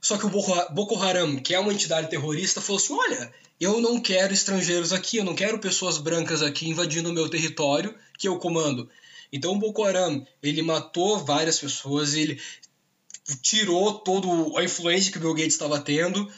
Só 0.00 0.18
que 0.18 0.26
o 0.26 0.30
Boko 0.30 1.02
Haram, 1.02 1.36
que 1.36 1.54
é 1.54 1.58
uma 1.58 1.72
entidade 1.72 2.10
terrorista, 2.10 2.60
falou 2.60 2.80
assim: 2.80 2.92
olha, 2.92 3.32
eu 3.58 3.80
não 3.80 3.98
quero 4.00 4.34
estrangeiros 4.34 4.92
aqui, 4.92 5.16
eu 5.16 5.24
não 5.24 5.34
quero 5.34 5.58
pessoas 5.58 5.98
brancas 5.98 6.42
aqui 6.42 6.68
invadindo 6.68 7.10
o 7.10 7.12
meu 7.12 7.28
território 7.28 7.94
que 8.18 8.28
eu 8.28 8.38
comando. 8.38 8.88
Então 9.32 9.52
o 9.52 9.58
Boko 9.58 9.82
Haram, 9.82 10.26
ele 10.42 10.62
matou 10.62 11.24
várias 11.24 11.58
pessoas, 11.58 12.14
ele 12.14 12.40
tirou 13.42 13.94
toda 13.94 14.28
a 14.60 14.64
influência 14.64 15.10
que 15.10 15.18
o 15.18 15.20
Bill 15.20 15.34
Gates 15.34 15.54
estava 15.54 15.80
tendo, 15.80 16.30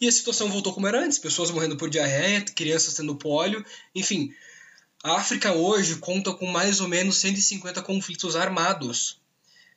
e 0.00 0.06
a 0.06 0.12
situação 0.12 0.48
voltou 0.48 0.72
como 0.72 0.86
era 0.86 1.02
antes, 1.02 1.18
pessoas 1.18 1.50
morrendo 1.50 1.76
por 1.76 1.88
diarreia, 1.88 2.42
crianças 2.42 2.94
tendo 2.94 3.16
pólio, 3.16 3.64
enfim. 3.94 4.32
A 5.06 5.18
África 5.18 5.52
hoje 5.52 5.98
conta 5.98 6.32
com 6.32 6.46
mais 6.46 6.80
ou 6.80 6.88
menos 6.88 7.18
150 7.18 7.80
conflitos 7.82 8.34
armados. 8.34 9.20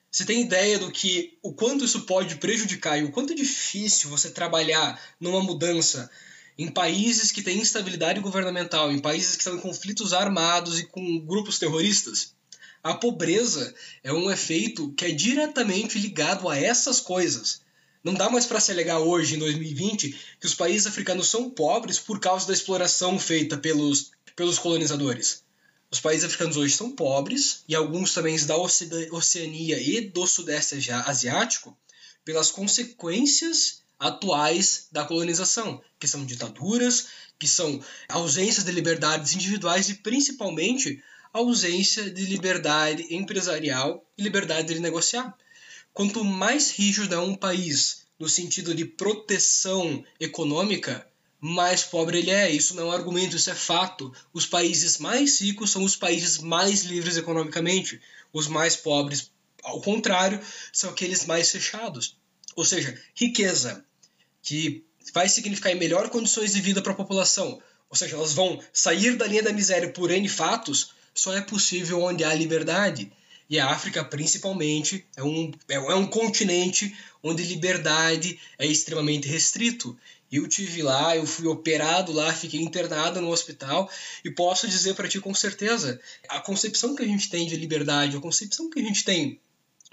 Você 0.09 0.25
tem 0.25 0.41
ideia 0.41 0.79
do 0.79 0.91
que 0.91 1.37
o 1.43 1.53
quanto 1.53 1.85
isso 1.85 2.01
pode 2.01 2.37
prejudicar 2.37 2.97
e 2.97 3.03
o 3.03 3.11
quanto 3.11 3.33
é 3.33 3.35
difícil 3.35 4.09
você 4.09 4.31
trabalhar 4.31 4.99
numa 5.19 5.39
mudança 5.39 6.09
em 6.57 6.67
países 6.67 7.31
que 7.31 7.43
têm 7.43 7.59
instabilidade 7.59 8.19
governamental, 8.21 8.91
em 8.91 8.97
países 8.97 9.35
que 9.35 9.41
estão 9.43 9.55
em 9.55 9.61
conflitos 9.61 10.13
armados 10.13 10.79
e 10.79 10.85
com 10.85 11.19
grupos 11.19 11.59
terroristas? 11.59 12.33
A 12.81 12.95
pobreza 12.95 13.75
é 14.03 14.11
um 14.11 14.31
efeito 14.31 14.91
que 14.93 15.05
é 15.05 15.11
diretamente 15.11 15.99
ligado 15.99 16.49
a 16.49 16.57
essas 16.57 16.99
coisas. 16.99 17.61
Não 18.03 18.15
dá 18.15 18.31
mais 18.31 18.47
para 18.47 18.59
se 18.59 18.71
alegar 18.71 18.97
hoje, 18.97 19.35
em 19.35 19.39
2020, 19.39 20.17
que 20.39 20.47
os 20.47 20.55
países 20.55 20.87
africanos 20.87 21.29
são 21.29 21.51
pobres 21.51 21.99
por 21.99 22.19
causa 22.19 22.47
da 22.47 22.53
exploração 22.53 23.19
feita 23.19 23.57
pelos, 23.57 24.11
pelos 24.39 24.57
colonizadores. 24.57 25.43
Os 25.91 25.99
países 25.99 26.23
africanos 26.23 26.55
hoje 26.55 26.73
são 26.73 26.93
pobres, 26.93 27.61
e 27.67 27.75
alguns 27.75 28.13
também 28.13 28.37
da 28.45 28.55
Oceania 28.55 29.77
e 29.77 29.99
do 29.99 30.25
Sudeste 30.25 30.89
Asiático, 31.05 31.77
pelas 32.23 32.49
consequências 32.49 33.81
atuais 33.99 34.87
da 34.93 35.03
colonização, 35.03 35.81
que 35.99 36.07
são 36.07 36.25
ditaduras, 36.25 37.07
que 37.37 37.49
são 37.49 37.83
ausências 38.07 38.63
de 38.63 38.71
liberdades 38.71 39.33
individuais 39.33 39.89
e 39.89 39.95
principalmente 39.95 41.03
ausência 41.33 42.09
de 42.09 42.23
liberdade 42.23 43.13
empresarial 43.13 44.09
e 44.17 44.23
liberdade 44.23 44.73
de 44.73 44.79
negociar. 44.79 45.37
Quanto 45.93 46.23
mais 46.23 46.71
rígido 46.71 47.13
é 47.13 47.19
um 47.19 47.35
país 47.35 48.03
no 48.17 48.29
sentido 48.29 48.73
de 48.73 48.85
proteção 48.85 50.01
econômica, 50.17 51.05
mais 51.39 51.83
pobre 51.83 52.19
ele 52.19 52.31
é. 52.31 52.51
Isso 52.51 52.75
não 52.75 52.83
é 52.83 52.85
um 52.87 52.91
argumento, 52.91 53.35
isso 53.35 53.49
é 53.49 53.55
fato. 53.55 54.13
Os 54.33 54.45
países 54.45 54.97
mais 54.97 55.39
ricos 55.41 55.71
são 55.71 55.83
os 55.83 55.95
países 55.95 56.37
mais 56.37 56.83
livres 56.83 57.17
economicamente. 57.17 58.01
Os 58.33 58.47
mais 58.47 58.75
pobres, 58.75 59.31
ao 59.63 59.81
contrário, 59.81 60.39
são 60.71 60.89
aqueles 60.89 61.25
mais 61.25 61.49
fechados. 61.49 62.17
Ou 62.55 62.65
seja, 62.65 62.99
riqueza, 63.15 63.85
que 64.41 64.83
vai 65.13 65.29
significar 65.29 65.73
melhor 65.75 66.09
condições 66.09 66.53
de 66.53 66.61
vida 66.61 66.81
para 66.81 66.91
a 66.91 66.95
população. 66.95 67.61
Ou 67.89 67.95
seja, 67.95 68.15
elas 68.15 68.33
vão 68.33 68.61
sair 68.71 69.15
da 69.15 69.25
linha 69.25 69.43
da 69.43 69.53
miséria 69.53 69.89
por 69.89 70.11
N 70.11 70.27
fatos, 70.27 70.91
só 71.13 71.33
é 71.33 71.41
possível 71.41 72.01
onde 72.03 72.23
há 72.23 72.33
liberdade. 72.33 73.11
E 73.49 73.59
a 73.59 73.67
África, 73.67 74.05
principalmente, 74.05 75.03
é 75.17 75.23
um, 75.23 75.51
é 75.67 75.95
um 75.95 76.05
continente 76.05 76.95
onde 77.23 77.43
liberdade 77.43 78.39
é 78.59 78.67
extremamente 78.67 79.27
restrito. 79.27 79.97
Eu 80.31 80.47
tive 80.47 80.81
lá, 80.81 81.15
eu 81.15 81.25
fui 81.25 81.47
operado 81.47 82.11
lá, 82.11 82.31
fiquei 82.33 82.61
internado 82.61 83.19
no 83.19 83.31
hospital 83.31 83.89
e 84.23 84.29
posso 84.29 84.67
dizer 84.67 84.93
para 84.93 85.07
ti 85.07 85.19
com 85.19 85.33
certeza, 85.33 85.99
a 86.27 86.39
concepção 86.39 86.95
que 86.95 87.03
a 87.03 87.07
gente 87.07 87.29
tem 87.29 87.47
de 87.47 87.55
liberdade, 87.55 88.15
a 88.15 88.21
concepção 88.21 88.69
que 88.69 88.79
a 88.79 88.83
gente 88.83 89.03
tem 89.03 89.39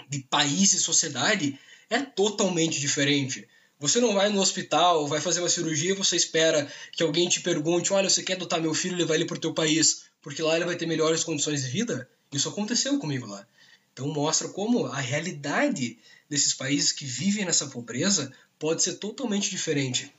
de 0.08 0.20
país 0.20 0.74
e 0.74 0.78
sociedade 0.78 1.58
é 1.88 2.00
totalmente 2.00 2.80
diferente. 2.80 3.48
Você 3.78 4.00
não 4.00 4.14
vai 4.14 4.30
no 4.30 4.40
hospital, 4.40 5.06
vai 5.06 5.20
fazer 5.20 5.40
uma 5.40 5.48
cirurgia, 5.48 5.94
você 5.94 6.16
espera 6.16 6.70
que 6.92 7.02
alguém 7.02 7.28
te 7.28 7.40
pergunte, 7.40 7.92
olha, 7.92 8.08
você 8.08 8.22
quer 8.22 8.34
adotar 8.34 8.60
meu 8.60 8.72
filho 8.72 8.94
e 8.94 8.98
levar 8.98 9.14
ele 9.14 9.26
para 9.26 9.36
o 9.36 9.40
teu 9.40 9.52
país, 9.52 10.06
porque 10.22 10.42
lá 10.42 10.56
ele 10.56 10.64
vai 10.64 10.76
ter 10.76 10.86
melhores 10.86 11.22
condições 11.22 11.62
de 11.62 11.68
vida? 11.68 12.08
Isso 12.32 12.48
aconteceu 12.48 12.98
comigo 12.98 13.26
lá. 13.26 13.46
Então 13.92 14.08
mostra 14.08 14.48
como 14.48 14.86
a 14.86 15.00
realidade 15.00 15.98
desses 16.28 16.52
países 16.54 16.92
que 16.92 17.04
vivem 17.04 17.44
nessa 17.44 17.66
pobreza 17.66 18.32
pode 18.58 18.82
ser 18.82 18.94
totalmente 18.94 19.50
diferente. 19.50 20.12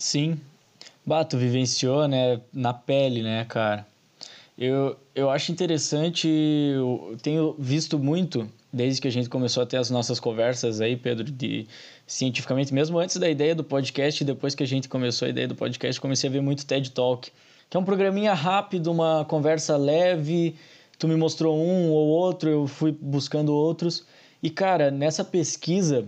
Sim. 0.00 0.40
Bato 1.04 1.36
vivenciou, 1.36 2.08
né, 2.08 2.40
na 2.54 2.72
pele, 2.72 3.22
né, 3.22 3.44
cara? 3.44 3.86
Eu, 4.56 4.96
eu 5.14 5.28
acho 5.28 5.52
interessante, 5.52 6.26
eu 6.26 7.18
tenho 7.22 7.54
visto 7.58 7.98
muito, 7.98 8.48
desde 8.72 8.98
que 8.98 9.08
a 9.08 9.12
gente 9.12 9.28
começou 9.28 9.62
a 9.62 9.66
ter 9.66 9.76
as 9.76 9.90
nossas 9.90 10.18
conversas 10.18 10.80
aí, 10.80 10.96
Pedro, 10.96 11.24
de 11.24 11.66
cientificamente, 12.06 12.72
mesmo 12.72 12.98
antes 12.98 13.18
da 13.18 13.28
ideia 13.28 13.54
do 13.54 13.62
podcast, 13.62 14.24
depois 14.24 14.54
que 14.54 14.62
a 14.62 14.66
gente 14.66 14.88
começou 14.88 15.26
a 15.26 15.28
ideia 15.28 15.46
do 15.46 15.54
podcast, 15.54 16.00
comecei 16.00 16.30
a 16.30 16.32
ver 16.32 16.40
muito 16.40 16.64
TED 16.64 16.92
Talk, 16.92 17.30
que 17.68 17.76
é 17.76 17.80
um 17.80 17.84
programinha 17.84 18.32
rápido, 18.32 18.90
uma 18.90 19.26
conversa 19.26 19.76
leve, 19.76 20.56
tu 20.98 21.06
me 21.06 21.14
mostrou 21.14 21.58
um 21.58 21.90
ou 21.90 22.08
outro, 22.08 22.48
eu 22.48 22.66
fui 22.66 22.90
buscando 22.90 23.52
outros. 23.52 24.06
E 24.42 24.48
cara, 24.48 24.90
nessa 24.90 25.22
pesquisa, 25.22 26.06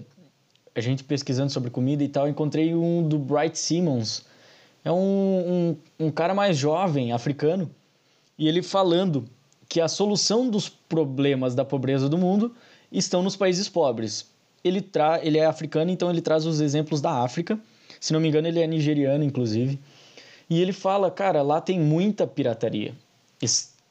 a 0.74 0.80
gente 0.80 1.04
pesquisando 1.04 1.52
sobre 1.52 1.70
comida 1.70 2.02
e 2.02 2.08
tal, 2.08 2.28
encontrei 2.28 2.74
um 2.74 3.06
do 3.06 3.18
Bright 3.18 3.58
Simmons. 3.58 4.24
É 4.84 4.90
um, 4.90 5.76
um, 5.98 6.06
um 6.06 6.10
cara 6.10 6.34
mais 6.34 6.56
jovem, 6.56 7.12
africano, 7.12 7.70
e 8.38 8.48
ele 8.48 8.62
falando 8.62 9.24
que 9.68 9.80
a 9.80 9.88
solução 9.88 10.48
dos 10.48 10.68
problemas 10.68 11.54
da 11.54 11.64
pobreza 11.64 12.08
do 12.08 12.18
mundo 12.18 12.54
estão 12.90 13.22
nos 13.22 13.36
países 13.36 13.68
pobres. 13.68 14.30
Ele, 14.64 14.80
tra 14.80 15.24
ele 15.24 15.38
é 15.38 15.46
africano, 15.46 15.90
então 15.90 16.10
ele 16.10 16.20
traz 16.20 16.46
os 16.46 16.60
exemplos 16.60 17.00
da 17.00 17.22
África. 17.22 17.58
Se 18.00 18.12
não 18.12 18.20
me 18.20 18.28
engano, 18.28 18.48
ele 18.48 18.60
é 18.60 18.66
nigeriano, 18.66 19.24
inclusive. 19.24 19.78
E 20.50 20.60
ele 20.60 20.72
fala, 20.72 21.10
cara, 21.10 21.42
lá 21.42 21.60
tem 21.60 21.78
muita 21.78 22.26
pirataria 22.26 22.94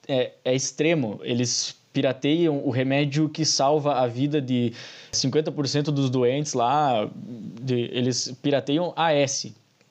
é, 0.07 0.31
é 0.43 0.55
extremo. 0.55 1.19
Eles 1.23 1.75
pirateiam 1.93 2.65
o 2.65 2.69
remédio 2.69 3.29
que 3.29 3.45
salva 3.45 3.95
a 3.95 4.07
vida 4.07 4.41
de 4.41 4.73
50% 5.11 5.85
dos 5.85 6.09
doentes 6.09 6.53
lá. 6.53 7.09
De, 7.61 7.89
eles 7.91 8.31
pirateiam 8.41 8.93
AS, 8.95 9.47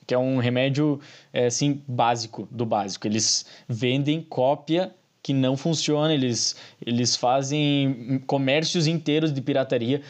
que 0.07 0.15
é 0.15 0.19
um 0.19 0.39
remédio 0.39 1.01
é, 1.33 1.47
assim, 1.47 1.83
básico 1.87 2.49
do 2.51 2.65
básico. 2.67 3.07
Eles 3.07 3.47
vendem 3.69 4.23
cópia 4.23 4.93
que 5.23 5.33
não 5.33 5.57
funciona, 5.57 6.13
eles, 6.15 6.57
eles 6.85 7.15
fazem 7.15 8.23
comércios 8.27 8.87
inteiros 8.87 9.33
de 9.33 9.43
pirataria, 9.43 10.01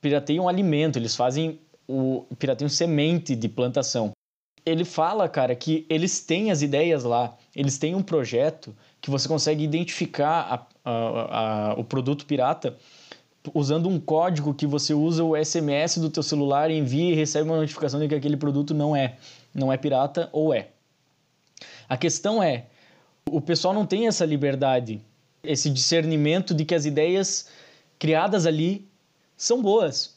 pirateiam 0.00 0.48
alimento, 0.48 0.98
eles 0.98 1.16
fazem 1.16 1.58
o 1.88 2.26
pirateiam 2.38 2.68
semente 2.68 3.34
de 3.34 3.48
plantação. 3.48 4.12
Ele 4.68 4.84
fala, 4.84 5.28
cara, 5.28 5.54
que 5.54 5.86
eles 5.88 6.20
têm 6.20 6.50
as 6.50 6.62
ideias 6.62 7.04
lá, 7.04 7.36
eles 7.54 7.78
têm 7.78 7.94
um 7.94 8.02
projeto 8.02 8.74
que 9.00 9.10
você 9.10 9.26
consegue 9.26 9.64
identificar 9.64 10.66
a, 10.84 10.90
a, 10.90 11.70
a, 11.70 11.74
o 11.74 11.84
produto 11.84 12.26
pirata 12.26 12.76
usando 13.54 13.88
um 13.88 13.98
código 13.98 14.52
que 14.52 14.66
você 14.66 14.92
usa 14.92 15.24
o 15.24 15.36
SMS 15.36 15.98
do 15.98 16.10
teu 16.10 16.22
celular, 16.22 16.70
envia 16.70 17.12
e 17.12 17.14
recebe 17.14 17.48
uma 17.48 17.56
notificação 17.56 17.98
de 18.00 18.08
que 18.08 18.14
aquele 18.14 18.36
produto 18.36 18.74
não 18.74 18.94
é, 18.94 19.16
não 19.54 19.72
é 19.72 19.76
pirata 19.76 20.28
ou 20.32 20.52
é. 20.52 20.68
A 21.88 21.96
questão 21.96 22.42
é, 22.42 22.66
o 23.30 23.40
pessoal 23.40 23.72
não 23.72 23.86
tem 23.86 24.06
essa 24.06 24.24
liberdade, 24.24 25.00
esse 25.42 25.70
discernimento 25.70 26.54
de 26.54 26.64
que 26.64 26.74
as 26.74 26.84
ideias 26.84 27.48
criadas 27.98 28.46
ali 28.46 28.86
são 29.36 29.62
boas. 29.62 30.16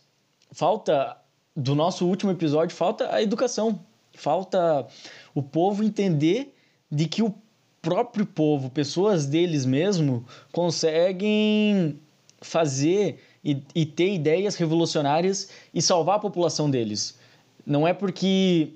Falta 0.52 1.18
do 1.56 1.76
nosso 1.76 2.06
último 2.06 2.32
episódio, 2.32 2.76
falta 2.76 3.14
a 3.14 3.22
educação, 3.22 3.80
falta 4.14 4.88
o 5.34 5.42
povo 5.42 5.84
entender 5.84 6.54
de 6.92 7.08
que 7.08 7.24
o 7.24 7.34
próprio 7.82 8.26
povo, 8.26 8.70
pessoas 8.70 9.26
deles 9.26 9.66
mesmo, 9.66 10.26
conseguem 10.52 12.00
fazer 12.42 13.20
e, 13.44 13.62
e 13.74 13.86
ter 13.86 14.14
ideias 14.14 14.56
revolucionárias 14.56 15.50
e 15.74 15.82
salvar 15.82 16.18
a 16.18 16.20
população 16.20 16.70
deles. 16.70 17.18
Não 17.66 17.88
é 17.88 17.94
porque 17.94 18.74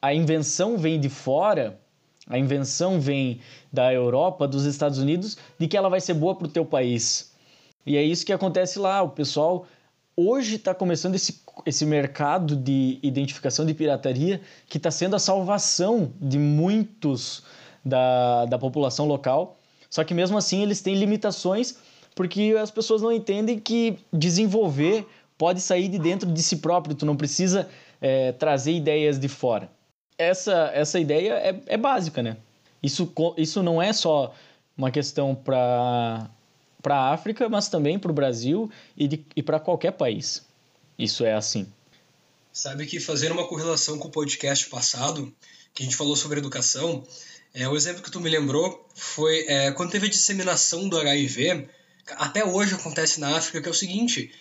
a 0.00 0.14
invenção 0.14 0.76
vem 0.76 1.00
de 1.00 1.08
fora, 1.08 1.78
a 2.26 2.38
invenção 2.38 3.00
vem 3.00 3.40
da 3.72 3.92
Europa, 3.92 4.46
dos 4.46 4.64
Estados 4.64 4.98
Unidos, 4.98 5.36
de 5.58 5.66
que 5.66 5.76
ela 5.76 5.88
vai 5.88 6.00
ser 6.00 6.14
boa 6.14 6.34
para 6.34 6.46
o 6.46 6.50
teu 6.50 6.64
país. 6.64 7.32
E 7.86 7.96
é 7.96 8.02
isso 8.02 8.26
que 8.26 8.32
acontece 8.32 8.78
lá. 8.78 9.02
O 9.02 9.08
pessoal 9.08 9.66
hoje 10.20 10.56
está 10.56 10.74
começando 10.74 11.14
esse, 11.14 11.40
esse 11.64 11.86
mercado 11.86 12.56
de 12.56 12.98
identificação 13.04 13.64
de 13.64 13.72
pirataria 13.72 14.40
que 14.68 14.76
está 14.76 14.90
sendo 14.90 15.14
a 15.14 15.18
salvação 15.20 16.12
de 16.20 16.36
muitos 16.36 17.44
da, 17.84 18.44
da 18.46 18.58
população 18.58 19.06
local. 19.06 19.60
Só 19.88 20.02
que 20.02 20.12
mesmo 20.12 20.36
assim 20.36 20.60
eles 20.60 20.80
têm 20.80 20.96
limitações 20.96 21.78
porque 22.16 22.56
as 22.60 22.68
pessoas 22.68 23.00
não 23.00 23.12
entendem 23.12 23.60
que 23.60 23.96
desenvolver 24.12 25.06
pode 25.38 25.60
sair 25.60 25.86
de 25.88 26.00
dentro 26.00 26.28
de 26.28 26.42
si 26.42 26.56
próprio, 26.56 26.96
tu 26.96 27.06
não 27.06 27.16
precisa 27.16 27.68
é, 28.00 28.32
trazer 28.32 28.72
ideias 28.72 29.20
de 29.20 29.28
fora. 29.28 29.70
Essa, 30.18 30.72
essa 30.74 30.98
ideia 30.98 31.34
é, 31.34 31.60
é 31.64 31.76
básica, 31.76 32.20
né? 32.24 32.36
Isso, 32.82 33.12
isso 33.36 33.62
não 33.62 33.80
é 33.80 33.92
só 33.92 34.34
uma 34.76 34.90
questão 34.90 35.32
para 35.32 36.28
a 36.86 37.12
África, 37.12 37.48
mas 37.48 37.68
também 37.68 37.98
para 37.98 38.10
o 38.10 38.14
Brasil 38.14 38.70
e, 38.96 39.24
e 39.34 39.42
para 39.42 39.58
qualquer 39.58 39.92
país. 39.92 40.46
Isso 40.98 41.24
é 41.24 41.34
assim. 41.34 41.66
Sabe 42.52 42.86
que 42.86 42.98
fazendo 42.98 43.32
uma 43.32 43.46
correlação 43.46 43.98
com 43.98 44.08
o 44.08 44.10
podcast 44.10 44.68
passado, 44.68 45.32
que 45.74 45.82
a 45.82 45.86
gente 45.86 45.96
falou 45.96 46.16
sobre 46.16 46.38
educação, 46.38 47.06
é, 47.54 47.68
o 47.68 47.76
exemplo 47.76 48.02
que 48.02 48.10
tu 48.10 48.20
me 48.20 48.28
lembrou 48.28 48.86
foi 48.94 49.44
é, 49.48 49.70
quando 49.72 49.90
teve 49.90 50.06
a 50.06 50.10
disseminação 50.10 50.88
do 50.88 50.98
HIV, 50.98 51.68
até 52.16 52.44
hoje 52.44 52.74
acontece 52.74 53.20
na 53.20 53.36
África, 53.36 53.60
que 53.60 53.68
é 53.68 53.70
o 53.70 53.74
seguinte: 53.74 54.32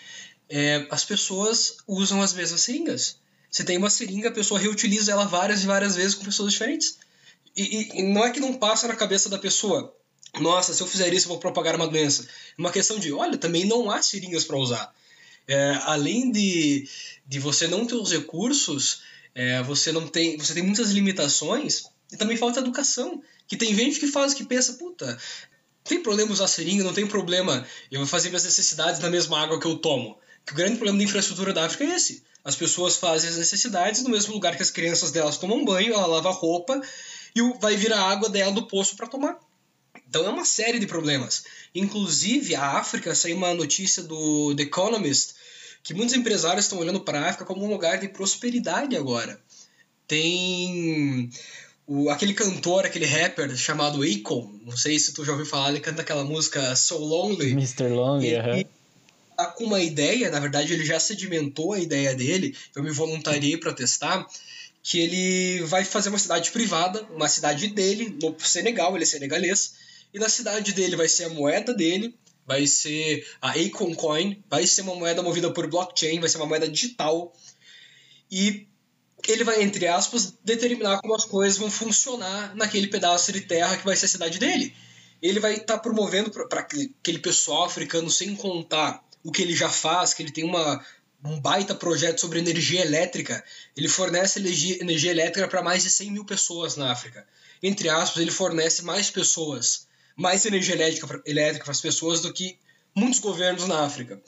é, 0.49 0.87
as 0.89 1.05
pessoas 1.05 1.77
usam 1.87 2.21
as 2.21 2.33
mesmas 2.33 2.61
seringas. 2.61 3.19
Você 3.49 3.63
tem 3.63 3.77
uma 3.77 3.89
seringa, 3.89 4.29
a 4.29 4.33
pessoa 4.33 4.59
reutiliza 4.59 5.11
ela 5.11 5.25
várias 5.25 5.63
e 5.63 5.67
várias 5.67 5.95
vezes 5.95 6.15
com 6.15 6.25
pessoas 6.25 6.51
diferentes. 6.51 6.97
E, 7.55 7.63
e, 7.63 7.99
e 7.99 8.03
não 8.03 8.25
é 8.25 8.29
que 8.29 8.39
não 8.39 8.53
passa 8.53 8.87
na 8.87 8.95
cabeça 8.95 9.29
da 9.29 9.39
pessoa, 9.39 9.95
nossa, 10.41 10.73
se 10.73 10.81
eu 10.81 10.87
fizer 10.87 11.13
isso 11.13 11.25
eu 11.25 11.29
vou 11.29 11.39
propagar 11.39 11.75
uma 11.75 11.87
doença. 11.87 12.27
Uma 12.57 12.71
questão 12.71 12.99
de, 12.99 13.11
olha, 13.11 13.37
também 13.37 13.65
não 13.65 13.89
há 13.89 14.01
seringas 14.01 14.43
para 14.43 14.57
usar. 14.57 14.93
É, 15.47 15.79
além 15.83 16.31
de, 16.31 16.87
de 17.25 17.39
você 17.39 17.67
não 17.67 17.85
ter 17.85 17.95
os 17.95 18.11
recursos, 18.11 19.01
é, 19.33 19.61
você 19.63 19.91
não 19.91 20.07
tem, 20.07 20.37
você 20.37 20.53
tem 20.53 20.63
muitas 20.63 20.91
limitações 20.91 21.85
e 22.11 22.17
também 22.17 22.37
falta 22.37 22.59
educação. 22.59 23.21
Que 23.47 23.55
tem 23.55 23.73
gente 23.73 23.99
que 23.99 24.07
faz, 24.07 24.33
que 24.33 24.45
pensa, 24.45 24.73
puta, 24.73 25.17
tem 25.83 26.01
problema 26.03 26.31
usar 26.31 26.47
seringa, 26.47 26.83
não 26.83 26.93
tem 26.93 27.07
problema 27.07 27.65
eu 27.89 27.99
vou 27.99 28.07
fazer 28.07 28.29
minhas 28.29 28.43
necessidades 28.43 28.99
na 28.99 29.09
mesma 29.09 29.39
água 29.39 29.59
que 29.59 29.65
eu 29.65 29.77
tomo. 29.77 30.17
Que 30.45 30.53
o 30.53 30.55
grande 30.55 30.75
problema 30.75 30.97
da 30.97 31.03
infraestrutura 31.03 31.53
da 31.53 31.65
África 31.65 31.85
é 31.85 31.95
esse. 31.95 32.23
As 32.43 32.55
pessoas 32.55 32.95
fazem 32.95 33.29
as 33.29 33.37
necessidades 33.37 34.03
no 34.03 34.09
mesmo 34.09 34.33
lugar 34.33 34.55
que 34.55 34.61
as 34.61 34.69
crianças 34.69 35.11
delas 35.11 35.37
tomam 35.37 35.65
banho, 35.65 35.93
ela 35.93 36.07
lava 36.07 36.31
roupa 36.31 36.81
e 37.35 37.41
vai 37.59 37.75
vir 37.75 37.91
a 37.93 38.01
água 38.01 38.29
dela 38.29 38.51
do 38.51 38.67
poço 38.67 38.95
para 38.95 39.07
tomar. 39.07 39.37
Então 40.09 40.25
é 40.25 40.29
uma 40.29 40.45
série 40.45 40.79
de 40.79 40.87
problemas. 40.87 41.43
Inclusive, 41.73 42.55
a 42.55 42.77
África, 42.77 43.13
saiu 43.13 43.37
uma 43.37 43.53
notícia 43.53 44.03
do 44.03 44.55
The 44.55 44.63
Economist 44.63 45.35
que 45.83 45.93
muitos 45.93 46.15
empresários 46.15 46.65
estão 46.65 46.79
olhando 46.79 46.99
para 46.99 47.19
a 47.19 47.29
África 47.29 47.45
como 47.45 47.63
um 47.63 47.69
lugar 47.69 47.97
de 47.97 48.09
prosperidade 48.09 48.95
agora. 48.95 49.39
Tem 50.05 51.29
o, 51.87 52.09
aquele 52.09 52.33
cantor, 52.33 52.85
aquele 52.85 53.05
rapper 53.05 53.55
chamado 53.55 54.03
Akon, 54.03 54.59
não 54.65 54.75
sei 54.75 54.99
se 54.99 55.13
tu 55.13 55.23
já 55.23 55.31
ouviu 55.31 55.45
falar, 55.45 55.69
ele 55.69 55.79
canta 55.79 56.01
aquela 56.01 56.25
música 56.25 56.75
So 56.75 56.97
Lonely. 56.97 57.51
Mr. 57.51 57.87
Lonely, 57.87 58.35
aham. 58.35 58.63
Tá 59.37 59.45
com 59.45 59.63
uma 59.63 59.79
ideia, 59.79 60.29
na 60.29 60.39
verdade 60.39 60.73
ele 60.73 60.83
já 60.83 60.99
sedimentou 60.99 61.71
a 61.71 61.79
ideia 61.79 62.13
dele, 62.13 62.57
eu 62.75 62.83
me 62.83 62.91
voluntariei 62.91 63.55
para 63.55 63.71
testar, 63.71 64.27
que 64.83 64.99
ele 64.99 65.63
vai 65.65 65.85
fazer 65.85 66.09
uma 66.09 66.17
cidade 66.17 66.51
privada, 66.51 67.07
uma 67.15 67.29
cidade 67.29 67.67
dele, 67.67 68.17
no 68.21 68.35
Senegal, 68.39 68.93
ele 68.95 69.03
é 69.03 69.07
senegalês, 69.07 69.75
e 70.13 70.19
na 70.19 70.29
cidade 70.29 70.73
dele 70.73 70.95
vai 70.95 71.07
ser 71.07 71.25
a 71.25 71.29
moeda 71.29 71.73
dele, 71.73 72.17
vai 72.45 72.65
ser 72.65 73.27
a 73.41 73.51
Akon 73.51 73.93
Coin, 73.93 74.41
vai 74.49 74.65
ser 74.65 74.81
uma 74.81 74.95
moeda 74.95 75.21
movida 75.21 75.51
por 75.51 75.67
blockchain, 75.67 76.19
vai 76.19 76.29
ser 76.29 76.37
uma 76.37 76.45
moeda 76.45 76.67
digital, 76.67 77.33
e 78.31 78.67
ele 79.27 79.43
vai, 79.43 79.61
entre 79.61 79.87
aspas, 79.87 80.33
determinar 80.43 81.01
como 81.01 81.15
as 81.15 81.25
coisas 81.25 81.57
vão 81.57 81.69
funcionar 81.69 82.55
naquele 82.55 82.87
pedaço 82.87 83.31
de 83.31 83.41
terra 83.41 83.77
que 83.77 83.85
vai 83.85 83.95
ser 83.95 84.05
a 84.05 84.09
cidade 84.09 84.39
dele. 84.39 84.73
Ele 85.21 85.39
vai 85.39 85.53
estar 85.53 85.73
tá 85.73 85.79
promovendo 85.79 86.29
para 86.31 86.61
aquele 86.61 87.19
pessoal 87.19 87.65
africano, 87.65 88.09
sem 88.09 88.35
contar 88.35 89.03
o 89.23 89.31
que 89.31 89.41
ele 89.41 89.55
já 89.55 89.69
faz, 89.69 90.13
que 90.13 90.23
ele 90.23 90.31
tem 90.31 90.43
uma, 90.43 90.85
um 91.23 91.39
baita 91.39 91.75
projeto 91.75 92.21
sobre 92.21 92.39
energia 92.39 92.81
elétrica. 92.81 93.43
Ele 93.75 93.87
fornece 93.87 94.39
energia, 94.39 94.79
energia 94.79 95.11
elétrica 95.11 95.47
para 95.47 95.63
mais 95.63 95.83
de 95.83 95.89
100 95.89 96.11
mil 96.11 96.25
pessoas 96.25 96.77
na 96.77 96.91
África. 96.91 97.27
Entre 97.61 97.89
aspas, 97.89 98.21
ele 98.21 98.31
fornece 98.31 98.83
mais 98.83 99.09
pessoas, 99.09 99.86
mais 100.17 100.45
energia 100.45 100.75
elétrica, 100.75 101.21
elétrica 101.25 101.63
para 101.63 101.71
as 101.71 101.81
pessoas 101.81 102.19
do 102.19 102.33
que 102.33 102.57
muitos 102.93 103.19
governos 103.19 103.67
na 103.67 103.85
África. 103.85 104.21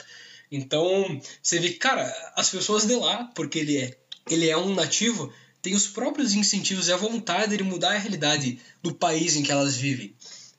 Então, 0.51 1.22
você 1.41 1.60
vê 1.60 1.69
que, 1.69 1.79
cara, 1.79 2.05
as 2.36 2.50
pessoas 2.50 2.86
de 2.86 2.96
lá, 2.96 3.25
porque 3.36 3.60
ele 3.60 3.77
é 3.77 3.98
ele 4.29 4.50
é 4.50 4.58
um 4.58 4.74
nativo, 4.74 5.31
tem 5.62 5.74
os 5.74 5.88
próprios 5.88 6.34
incentivos 6.34 6.88
e 6.88 6.93
a 6.93 6.98
vontade 6.98 7.58
de 7.58 7.63
mudar 7.63 7.93
a 7.93 7.98
realidade 7.98 8.60
do 8.81 8.93
país 8.93 9.36
em 9.36 9.43
que 9.43 9.51
elas 9.51 9.75
vivem. 9.75 10.13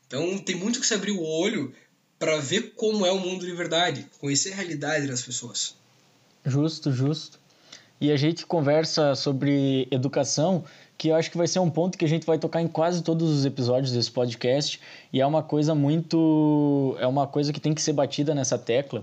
Então 0.06 0.38
tem 0.38 0.56
muito 0.56 0.80
que 0.80 0.86
se 0.86 0.94
abrir 0.94 1.12
o 1.12 1.22
olho 1.22 1.72
para 2.18 2.38
ver 2.38 2.74
como 2.74 3.06
é 3.06 3.12
o 3.12 3.18
mundo 3.18 3.46
de 3.46 3.52
verdade, 3.52 4.06
conhecer 4.18 4.52
a 4.52 4.56
realidade 4.56 5.06
das 5.06 5.22
pessoas. 5.22 5.74
Justo, 6.44 6.92
justo. 6.92 7.40
E 8.00 8.10
a 8.10 8.16
gente 8.16 8.46
conversa 8.46 9.14
sobre 9.14 9.86
educação, 9.90 10.64
que 11.00 11.08
eu 11.08 11.16
acho 11.16 11.30
que 11.30 11.38
vai 11.38 11.46
ser 11.46 11.60
um 11.60 11.70
ponto 11.70 11.96
que 11.96 12.04
a 12.04 12.08
gente 12.08 12.26
vai 12.26 12.38
tocar 12.38 12.60
em 12.60 12.68
quase 12.68 13.02
todos 13.02 13.30
os 13.30 13.46
episódios 13.46 13.90
desse 13.90 14.10
podcast, 14.10 14.78
e 15.10 15.18
é 15.18 15.24
uma 15.26 15.42
coisa 15.42 15.74
muito 15.74 16.94
é 17.00 17.06
uma 17.06 17.26
coisa 17.26 17.54
que 17.54 17.58
tem 17.58 17.72
que 17.72 17.80
ser 17.80 17.94
batida 17.94 18.34
nessa 18.34 18.58
tecla, 18.58 19.02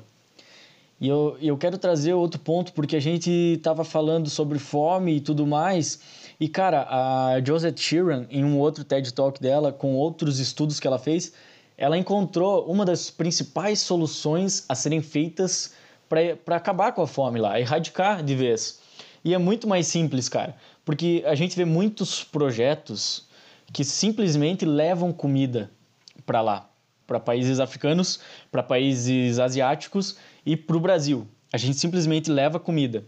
e 1.01 1.07
eu, 1.07 1.35
eu 1.41 1.57
quero 1.57 1.75
trazer 1.75 2.13
outro 2.13 2.39
ponto, 2.39 2.71
porque 2.73 2.95
a 2.95 2.99
gente 2.99 3.31
estava 3.31 3.83
falando 3.83 4.29
sobre 4.29 4.59
fome 4.59 5.15
e 5.15 5.21
tudo 5.21 5.45
mais. 5.45 5.99
E, 6.39 6.47
cara, 6.47 6.87
a 6.89 7.39
Josette 7.43 7.81
Sheeran, 7.81 8.25
em 8.29 8.43
um 8.43 8.59
outro 8.59 8.83
TED 8.83 9.13
Talk 9.13 9.39
dela, 9.39 9.71
com 9.71 9.95
outros 9.95 10.39
estudos 10.39 10.79
que 10.79 10.87
ela 10.87 10.97
fez, 10.97 11.33
ela 11.77 11.97
encontrou 11.97 12.65
uma 12.65 12.83
das 12.83 13.11
principais 13.11 13.79
soluções 13.79 14.65
a 14.67 14.73
serem 14.73 15.01
feitas 15.01 15.73
para 16.09 16.55
acabar 16.55 16.91
com 16.93 17.01
a 17.03 17.07
fome 17.07 17.39
lá, 17.39 17.59
erradicar 17.59 18.23
de 18.23 18.33
vez. 18.35 18.79
E 19.27 19.33
é 19.33 19.37
muito 19.37 19.67
mais 19.67 19.87
simples, 19.87 20.29
cara, 20.29 20.55
porque 20.85 21.21
a 21.27 21.35
gente 21.35 21.53
vê 21.53 21.65
muitos 21.65 22.23
projetos 22.23 23.27
que 23.73 23.83
simplesmente 23.83 24.63
levam 24.63 25.11
comida 25.11 25.69
para 26.25 26.39
lá, 26.39 26.69
para 27.05 27.19
países 27.19 27.59
africanos, 27.59 28.21
para 28.49 28.63
países 28.63 29.37
asiáticos 29.37 30.15
e 30.45 30.55
para 30.55 30.77
o 30.77 30.79
Brasil. 30.79 31.27
A 31.51 31.57
gente 31.57 31.77
simplesmente 31.77 32.31
leva 32.31 32.57
comida. 32.57 33.03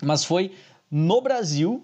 Mas 0.00 0.24
foi 0.24 0.54
no 0.88 1.20
Brasil 1.20 1.82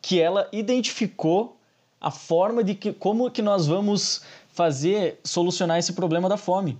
que 0.00 0.18
ela 0.18 0.48
identificou 0.50 1.58
a 2.00 2.10
forma 2.10 2.64
de 2.64 2.74
que, 2.74 2.90
como 2.90 3.30
que 3.30 3.42
nós 3.42 3.66
vamos 3.66 4.22
fazer 4.48 5.20
solucionar 5.22 5.78
esse 5.78 5.92
problema 5.92 6.26
da 6.26 6.38
fome. 6.38 6.78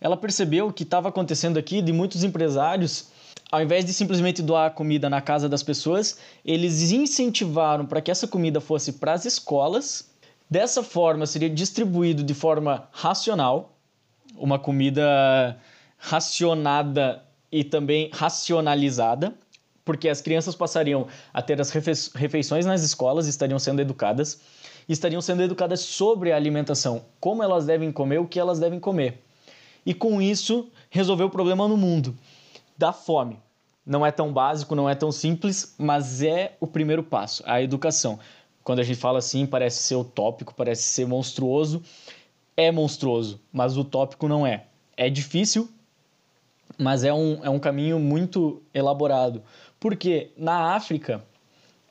Ela 0.00 0.16
percebeu 0.16 0.66
o 0.66 0.72
que 0.72 0.82
estava 0.82 1.08
acontecendo 1.08 1.56
aqui 1.56 1.80
de 1.80 1.92
muitos 1.92 2.24
empresários, 2.24 3.10
ao 3.50 3.60
invés 3.60 3.84
de 3.84 3.92
simplesmente 3.92 4.42
doar 4.42 4.72
comida 4.72 5.10
na 5.10 5.20
casa 5.20 5.48
das 5.48 5.62
pessoas, 5.62 6.18
eles 6.44 6.92
incentivaram 6.92 7.84
para 7.84 8.00
que 8.00 8.10
essa 8.10 8.28
comida 8.28 8.60
fosse 8.60 8.92
para 8.92 9.12
as 9.12 9.24
escolas. 9.24 10.08
Dessa 10.48 10.82
forma, 10.82 11.26
seria 11.26 11.50
distribuído 11.50 12.22
de 12.22 12.34
forma 12.34 12.88
racional, 12.92 13.76
uma 14.36 14.58
comida 14.58 15.58
racionada 15.98 17.22
e 17.50 17.64
também 17.64 18.10
racionalizada, 18.12 19.34
porque 19.84 20.08
as 20.08 20.20
crianças 20.20 20.54
passariam 20.54 21.08
a 21.34 21.42
ter 21.42 21.60
as 21.60 21.70
refeições 21.70 22.64
nas 22.64 22.82
escolas, 22.82 23.26
estariam 23.26 23.58
sendo 23.58 23.80
educadas, 23.80 24.40
estariam 24.88 25.20
sendo 25.20 25.42
educadas 25.42 25.80
sobre 25.80 26.30
a 26.30 26.36
alimentação, 26.36 27.04
como 27.18 27.42
elas 27.42 27.66
devem 27.66 27.90
comer, 27.90 28.18
o 28.18 28.26
que 28.26 28.38
elas 28.38 28.60
devem 28.60 28.78
comer. 28.78 29.20
E 29.84 29.92
com 29.92 30.22
isso, 30.22 30.68
resolver 30.88 31.24
o 31.24 31.30
problema 31.30 31.66
no 31.66 31.76
mundo 31.76 32.14
da 32.80 32.94
fome. 32.94 33.38
Não 33.84 34.06
é 34.06 34.10
tão 34.10 34.32
básico, 34.32 34.74
não 34.74 34.88
é 34.88 34.94
tão 34.94 35.12
simples, 35.12 35.74
mas 35.78 36.22
é 36.22 36.56
o 36.58 36.66
primeiro 36.66 37.02
passo, 37.02 37.42
a 37.46 37.60
educação. 37.60 38.18
Quando 38.64 38.78
a 38.78 38.82
gente 38.82 38.98
fala 38.98 39.18
assim, 39.18 39.44
parece 39.44 39.82
ser 39.82 39.96
utópico, 39.96 40.54
parece 40.54 40.84
ser 40.84 41.06
monstruoso. 41.06 41.82
É 42.56 42.72
monstruoso, 42.72 43.38
mas 43.52 43.76
utópico 43.76 44.26
não 44.26 44.46
é. 44.46 44.64
É 44.96 45.10
difícil, 45.10 45.68
mas 46.78 47.04
é 47.04 47.12
um, 47.12 47.44
é 47.44 47.50
um 47.50 47.58
caminho 47.58 47.98
muito 47.98 48.62
elaborado. 48.72 49.42
Porque 49.78 50.30
na 50.38 50.74
África, 50.74 51.22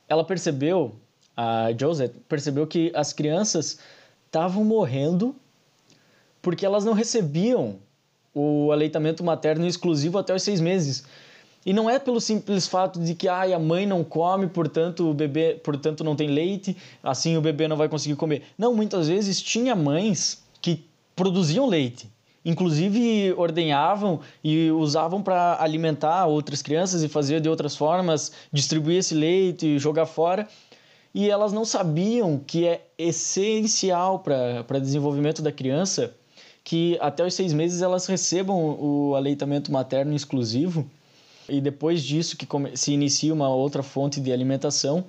ela 0.07 0.23
percebeu, 0.23 0.95
a 1.37 1.71
Joseph 1.79 2.15
percebeu 2.27 2.65
que 2.65 2.91
as 2.95 3.13
crianças 3.13 3.79
estavam 4.25 4.63
morrendo 4.63 5.35
porque 6.41 6.65
elas 6.65 6.83
não 6.83 6.93
recebiam 6.93 7.79
o 8.39 8.71
aleitamento 8.71 9.23
materno 9.23 9.67
exclusivo 9.67 10.17
até 10.17 10.33
os 10.33 10.43
seis 10.43 10.61
meses. 10.61 11.03
E 11.65 11.73
não 11.73 11.89
é 11.89 11.99
pelo 11.99 12.21
simples 12.21 12.67
fato 12.67 12.99
de 12.99 13.13
que 13.13 13.27
ah, 13.27 13.43
a 13.43 13.59
mãe 13.59 13.85
não 13.85 14.03
come, 14.03 14.47
portanto 14.47 15.09
o 15.09 15.13
bebê, 15.13 15.59
portanto 15.61 16.03
não 16.03 16.15
tem 16.15 16.29
leite, 16.29 16.75
assim 17.03 17.35
o 17.35 17.41
bebê 17.41 17.67
não 17.67 17.75
vai 17.75 17.89
conseguir 17.89 18.15
comer. 18.15 18.43
Não, 18.57 18.73
muitas 18.73 19.09
vezes 19.09 19.41
tinha 19.41 19.75
mães 19.75 20.41
que 20.61 20.85
produziam 21.15 21.67
leite, 21.67 22.09
inclusive 22.45 23.33
ordenhavam 23.33 24.21
e 24.41 24.71
usavam 24.71 25.21
para 25.21 25.61
alimentar 25.61 26.27
outras 26.27 26.61
crianças 26.61 27.03
e 27.03 27.09
fazer 27.09 27.41
de 27.41 27.49
outras 27.49 27.75
formas, 27.75 28.31
distribuir 28.53 28.99
esse 28.99 29.13
leite, 29.13 29.77
jogar 29.77 30.05
fora. 30.05 30.47
E 31.13 31.29
elas 31.29 31.51
não 31.51 31.65
sabiam 31.65 32.39
que 32.39 32.65
é 32.65 32.87
essencial 32.97 34.19
para 34.19 34.77
o 34.77 34.79
desenvolvimento 34.79 35.41
da 35.41 35.51
criança 35.51 36.15
que 36.63 36.97
até 37.01 37.25
os 37.25 37.33
seis 37.33 37.53
meses 37.53 37.81
elas 37.81 38.05
recebam 38.05 38.77
o 38.79 39.15
aleitamento 39.15 39.71
materno 39.71 40.15
exclusivo 40.15 40.89
e 41.47 41.59
depois 41.59 42.03
disso 42.03 42.37
que 42.37 42.47
se 42.75 42.91
inicia 42.93 43.33
uma 43.33 43.49
outra 43.49 43.81
fonte 43.81 44.19
de 44.21 44.31
alimentação 44.31 45.05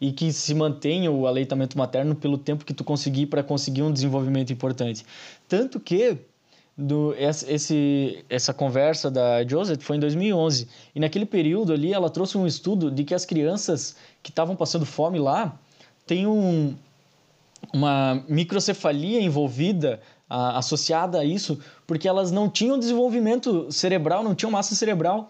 e 0.00 0.12
que 0.12 0.32
se 0.32 0.54
mantenha 0.54 1.10
o 1.10 1.26
aleitamento 1.26 1.76
materno 1.76 2.14
pelo 2.14 2.38
tempo 2.38 2.64
que 2.64 2.72
tu 2.72 2.84
conseguir 2.84 3.26
para 3.26 3.42
conseguir 3.42 3.82
um 3.82 3.92
desenvolvimento 3.92 4.52
importante. 4.52 5.04
Tanto 5.48 5.78
que 5.78 6.16
do, 6.80 7.14
esse, 7.18 8.24
essa 8.28 8.54
conversa 8.54 9.10
da 9.10 9.46
Joseph 9.46 9.82
foi 9.82 9.96
em 9.96 10.00
2011. 10.00 10.66
E 10.94 11.00
naquele 11.00 11.26
período 11.26 11.72
ali, 11.72 11.92
ela 11.92 12.08
trouxe 12.08 12.38
um 12.38 12.46
estudo 12.46 12.90
de 12.90 13.04
que 13.04 13.14
as 13.14 13.26
crianças 13.26 13.96
que 14.22 14.30
estavam 14.30 14.56
passando 14.56 14.86
fome 14.86 15.18
lá 15.18 15.58
têm 16.06 16.26
um, 16.26 16.74
uma 17.72 18.24
microcefalia 18.26 19.20
envolvida, 19.20 20.00
a, 20.30 20.58
associada 20.58 21.18
a 21.18 21.24
isso, 21.24 21.58
porque 21.86 22.08
elas 22.08 22.30
não 22.30 22.48
tinham 22.48 22.78
desenvolvimento 22.78 23.70
cerebral, 23.72 24.22
não 24.22 24.34
tinham 24.34 24.52
massa 24.52 24.76
cerebral, 24.76 25.28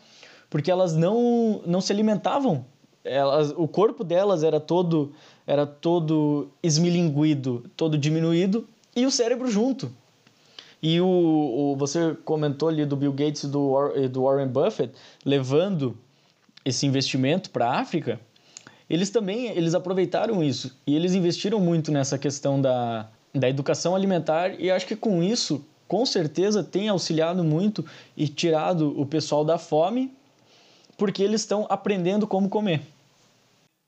porque 0.51 0.71
elas 0.71 0.95
não, 0.95 1.63
não 1.67 1.81
se 1.81 1.91
alimentavam. 1.91 2.67
Elas, 3.03 3.55
o 3.57 3.67
corpo 3.67 4.05
delas 4.05 4.45
era 4.45 4.61
todo, 4.61 5.13
era 5.47 5.67
todo 5.67 6.51
esmilinguido, 6.63 7.65
todo 7.75 7.97
diminuído, 7.97 8.69
e 8.95 9.07
o 9.07 9.11
cérebro 9.11 9.51
junto. 9.51 9.91
E 10.83 11.01
o, 11.01 11.07
o, 11.07 11.77
você 11.77 12.15
comentou 12.25 12.69
ali 12.69 12.85
do 12.85 12.97
Bill 12.97 13.13
Gates 13.13 13.45
e 13.45 13.49
do, 13.49 14.09
do 14.11 14.23
Warren 14.23 14.49
Buffett 14.49 14.95
levando 15.25 15.97
esse 16.65 16.87
investimento 16.87 17.51
para 17.51 17.67
a 17.67 17.81
África. 17.81 18.21
Eles 18.89 19.11
também 19.11 19.47
eles 19.47 19.75
aproveitaram 19.75 20.43
isso 20.43 20.77
e 20.87 20.97
eles 20.97 21.15
investiram 21.15 21.61
muito 21.61 21.93
nessa 21.93 22.19
questão 22.19 22.61
da, 22.61 23.09
da 23.35 23.49
educação 23.49 23.95
alimentar 23.95 24.61
e 24.61 24.71
acho 24.71 24.87
que 24.87 24.97
com 24.97 25.23
isso, 25.23 25.65
com 25.87 26.05
certeza, 26.05 26.63
tem 26.63 26.89
auxiliado 26.89 27.43
muito 27.45 27.85
e 28.17 28.29
tirado 28.29 28.99
o 29.01 29.07
pessoal 29.07 29.45
da 29.45 29.59
fome, 29.59 30.13
porque 30.97 31.23
eles 31.23 31.41
estão 31.41 31.67
aprendendo 31.69 32.27
como 32.27 32.49
comer. 32.49 32.83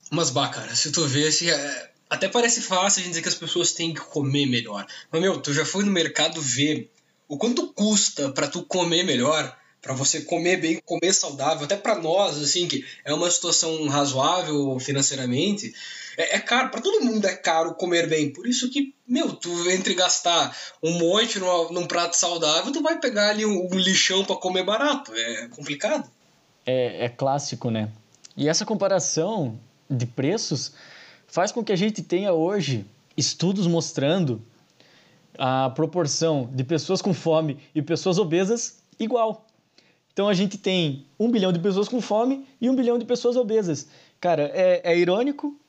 Mas, 0.09 0.29
bah, 0.29 0.49
cara, 0.49 0.75
se 0.75 0.91
tu 0.91 1.05
vê, 1.05 1.31
se, 1.31 1.49
é, 1.49 1.91
até 2.09 2.27
parece 2.27 2.61
fácil 2.61 2.99
a 2.99 3.03
gente 3.03 3.09
dizer 3.11 3.21
que 3.21 3.29
as 3.29 3.35
pessoas 3.35 3.71
têm 3.71 3.93
que 3.93 4.01
comer 4.01 4.45
melhor. 4.45 4.85
Mas, 5.11 5.21
meu, 5.21 5.39
tu 5.39 5.53
já 5.53 5.65
foi 5.65 5.83
no 5.83 5.91
mercado 5.91 6.41
ver 6.41 6.91
o 7.27 7.37
quanto 7.37 7.67
custa 7.73 8.29
para 8.31 8.47
tu 8.47 8.63
comer 8.63 9.03
melhor? 9.03 9.57
Para 9.83 9.93
você 9.93 10.21
comer 10.21 10.61
bem, 10.61 10.81
comer 10.85 11.11
saudável, 11.13 11.65
até 11.65 11.75
para 11.75 11.99
nós, 11.99 12.41
assim, 12.41 12.69
que 12.69 12.85
é 13.03 13.13
uma 13.13 13.29
situação 13.29 13.85
razoável 13.89 14.79
financeiramente, 14.79 15.73
é, 16.17 16.37
é 16.37 16.39
caro, 16.39 16.69
para 16.69 16.79
todo 16.79 17.03
mundo 17.03 17.27
é 17.27 17.35
caro 17.35 17.75
comer 17.75 18.07
bem. 18.07 18.31
Por 18.31 18.47
isso 18.47 18.69
que, 18.71 18.95
meu, 19.05 19.33
tu 19.33 19.69
entre 19.69 19.93
gastar 19.93 20.57
um 20.81 20.97
monte 20.97 21.37
numa, 21.37 21.69
num 21.69 21.85
prato 21.85 22.15
saudável, 22.15 22.71
tu 22.71 22.81
vai 22.81 22.97
pegar 22.97 23.31
ali 23.31 23.45
um, 23.45 23.67
um 23.69 23.77
lixão 23.77 24.23
para 24.23 24.37
comer 24.37 24.63
barato. 24.63 25.13
É 25.13 25.49
complicado. 25.49 26.09
É, 26.65 27.05
é 27.05 27.09
clássico, 27.09 27.69
né? 27.69 27.89
E 28.37 28.47
essa 28.47 28.65
comparação 28.65 29.59
de 29.89 30.05
preços 30.05 30.71
faz 31.27 31.51
com 31.51 31.61
que 31.61 31.73
a 31.73 31.75
gente 31.75 32.01
tenha 32.01 32.31
hoje 32.31 32.85
estudos 33.17 33.67
mostrando 33.67 34.41
a 35.37 35.69
proporção 35.71 36.49
de 36.53 36.63
pessoas 36.63 37.01
com 37.01 37.13
fome 37.13 37.57
e 37.75 37.81
pessoas 37.81 38.17
obesas 38.17 38.77
igual. 38.97 39.45
Então 40.13 40.29
a 40.29 40.33
gente 40.33 40.57
tem 40.57 41.05
um 41.19 41.29
bilhão 41.29 41.51
de 41.51 41.59
pessoas 41.59 41.89
com 41.89 41.99
fome 41.99 42.47
e 42.61 42.69
um 42.69 42.75
bilhão 42.75 42.99
de 42.99 43.05
pessoas 43.05 43.35
obesas. 43.35 43.87
Cara, 44.21 44.51
é, 44.53 44.81
é 44.83 44.97
irônico, 44.97 45.59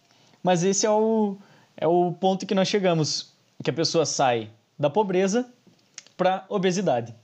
mas 0.42 0.62
esse 0.62 0.85
é 0.85 0.90
o, 0.90 1.38
é 1.76 1.87
o 1.88 2.12
ponto 2.12 2.46
que 2.46 2.54
nós 2.54 2.68
chegamos, 2.68 3.33
que 3.62 3.70
a 3.70 3.72
pessoa 3.72 4.04
sai 4.04 4.50
da 4.78 4.90
pobreza 4.90 5.50
para 6.16 6.44
obesidade. 6.48 7.14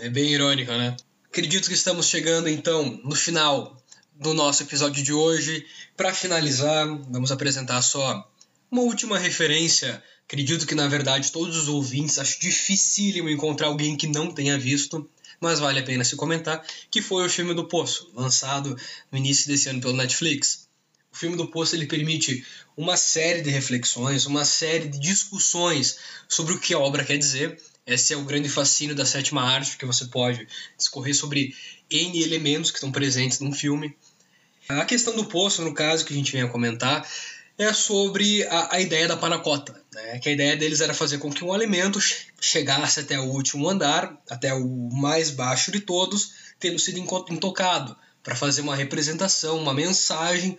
É 0.00 0.08
bem 0.08 0.32
irônico, 0.32 0.72
né? 0.72 0.96
Acredito 1.26 1.68
que 1.68 1.74
estamos 1.74 2.06
chegando 2.06 2.48
então 2.48 3.00
no 3.04 3.14
final 3.14 3.76
do 4.14 4.32
nosso 4.32 4.62
episódio 4.62 5.02
de 5.02 5.12
hoje. 5.12 5.66
Para 5.96 6.14
finalizar, 6.14 6.86
vamos 7.08 7.30
apresentar 7.30 7.82
só 7.82 8.28
uma 8.70 8.82
última 8.82 9.18
referência. 9.18 10.02
Acredito 10.26 10.66
que 10.66 10.74
na 10.74 10.88
verdade 10.88 11.30
todos 11.30 11.56
os 11.56 11.68
ouvintes 11.68 12.18
acho 12.18 12.40
dificílimo 12.40 13.28
encontrar 13.28 13.66
alguém 13.66 13.96
que 13.96 14.06
não 14.06 14.32
tenha 14.32 14.58
visto 14.58 15.08
mas 15.44 15.60
vale 15.60 15.78
a 15.78 15.82
pena 15.82 16.02
se 16.02 16.16
comentar, 16.16 16.64
que 16.90 17.02
foi 17.02 17.24
o 17.24 17.28
filme 17.28 17.54
do 17.54 17.68
Poço, 17.68 18.10
lançado 18.14 18.76
no 19.12 19.18
início 19.18 19.46
desse 19.46 19.68
ano 19.68 19.80
pelo 19.80 19.92
Netflix. 19.92 20.66
O 21.12 21.16
filme 21.16 21.36
do 21.36 21.46
Poço 21.46 21.76
ele 21.76 21.86
permite 21.86 22.44
uma 22.76 22.96
série 22.96 23.42
de 23.42 23.50
reflexões, 23.50 24.26
uma 24.26 24.44
série 24.44 24.88
de 24.88 24.98
discussões 24.98 25.98
sobre 26.26 26.54
o 26.54 26.58
que 26.58 26.74
a 26.74 26.78
obra 26.78 27.04
quer 27.04 27.18
dizer. 27.18 27.60
Esse 27.86 28.14
é 28.14 28.16
o 28.16 28.24
grande 28.24 28.48
fascínio 28.48 28.94
da 28.94 29.04
sétima 29.04 29.42
arte, 29.42 29.76
que 29.76 29.84
você 29.84 30.06
pode 30.06 30.48
discorrer 30.76 31.14
sobre 31.14 31.54
N 31.90 32.22
elementos 32.22 32.70
que 32.70 32.78
estão 32.78 32.90
presentes 32.90 33.38
num 33.38 33.52
filme. 33.52 33.94
A 34.66 34.84
questão 34.86 35.14
do 35.14 35.26
poço, 35.26 35.62
no 35.62 35.74
caso, 35.74 36.06
que 36.06 36.14
a 36.14 36.16
gente 36.16 36.32
vem 36.32 36.40
a 36.40 36.48
comentar, 36.48 37.06
é 37.56 37.72
sobre 37.72 38.44
a, 38.46 38.74
a 38.76 38.80
ideia 38.80 39.06
da 39.06 39.16
panacota, 39.16 39.80
né? 39.92 40.18
que 40.18 40.28
a 40.28 40.32
ideia 40.32 40.56
deles 40.56 40.80
era 40.80 40.92
fazer 40.92 41.18
com 41.18 41.30
que 41.30 41.44
um 41.44 41.52
alimento 41.52 42.00
chegasse 42.40 43.00
até 43.00 43.18
o 43.18 43.30
último 43.30 43.68
andar, 43.68 44.20
até 44.28 44.52
o 44.52 44.90
mais 44.92 45.30
baixo 45.30 45.70
de 45.70 45.80
todos, 45.80 46.32
tendo 46.58 46.78
sido 46.78 46.98
intocado, 46.98 47.96
para 48.22 48.34
fazer 48.34 48.62
uma 48.62 48.74
representação, 48.74 49.58
uma 49.58 49.74
mensagem 49.74 50.58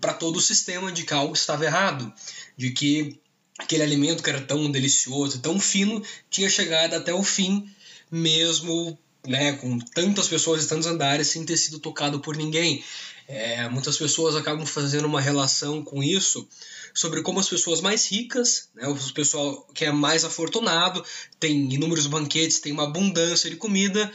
para 0.00 0.14
todo 0.14 0.36
o 0.36 0.40
sistema 0.40 0.92
de 0.92 1.04
que 1.04 1.12
algo 1.12 1.34
estava 1.34 1.64
errado, 1.64 2.12
de 2.56 2.70
que 2.70 3.18
aquele 3.58 3.82
alimento 3.82 4.22
que 4.22 4.30
era 4.30 4.40
tão 4.40 4.70
delicioso, 4.70 5.40
tão 5.40 5.58
fino, 5.58 6.02
tinha 6.30 6.48
chegado 6.48 6.94
até 6.94 7.12
o 7.12 7.22
fim, 7.22 7.68
mesmo 8.10 8.98
né, 9.26 9.52
com 9.54 9.78
tantas 9.78 10.28
pessoas 10.28 10.64
e 10.64 10.68
tantos 10.68 10.86
andares 10.86 11.28
sem 11.28 11.44
ter 11.44 11.56
sido 11.56 11.78
tocado 11.78 12.20
por 12.20 12.36
ninguém. 12.36 12.82
É, 13.28 13.68
muitas 13.68 13.96
pessoas 13.96 14.34
acabam 14.34 14.66
fazendo 14.66 15.04
uma 15.04 15.20
relação 15.20 15.84
com 15.84 16.02
isso 16.02 16.48
sobre 16.92 17.22
como 17.22 17.38
as 17.38 17.48
pessoas 17.48 17.80
mais 17.80 18.10
ricas, 18.10 18.68
né, 18.74 18.88
o 18.88 19.12
pessoal 19.12 19.68
que 19.72 19.84
é 19.84 19.92
mais 19.92 20.24
afortunado, 20.24 21.04
tem 21.38 21.72
inúmeros 21.72 22.08
banquetes, 22.08 22.58
tem 22.58 22.72
uma 22.72 22.84
abundância 22.84 23.48
de 23.48 23.56
comida, 23.56 24.10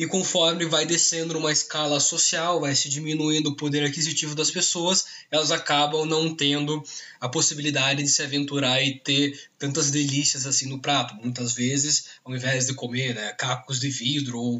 e 0.00 0.06
conforme 0.06 0.64
vai 0.64 0.86
descendo 0.86 1.34
numa 1.34 1.52
escala 1.52 2.00
social, 2.00 2.58
vai 2.58 2.74
se 2.74 2.88
diminuindo 2.88 3.50
o 3.50 3.54
poder 3.54 3.84
aquisitivo 3.84 4.34
das 4.34 4.50
pessoas, 4.50 5.04
elas 5.30 5.50
acabam 5.50 6.06
não 6.06 6.34
tendo 6.34 6.82
a 7.20 7.28
possibilidade 7.28 8.02
de 8.02 8.08
se 8.08 8.22
aventurar 8.22 8.82
e 8.82 8.98
ter 8.98 9.38
tantas 9.58 9.90
delícias 9.90 10.46
assim 10.46 10.70
no 10.70 10.80
prato. 10.80 11.14
Muitas 11.16 11.52
vezes, 11.52 12.06
ao 12.24 12.34
invés 12.34 12.64
de 12.64 12.72
comer 12.72 13.14
né, 13.14 13.34
cacos 13.34 13.78
de 13.78 13.90
vidro 13.90 14.38
ou 14.38 14.58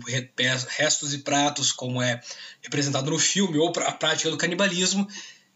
restos 0.68 1.12
de 1.12 1.18
pratos, 1.20 1.72
como 1.72 2.02
é 2.02 2.20
representado 2.60 3.10
no 3.10 3.18
filme, 3.18 3.56
ou 3.56 3.72
a 3.78 3.92
prática 3.92 4.30
do 4.30 4.36
canibalismo, 4.36 5.08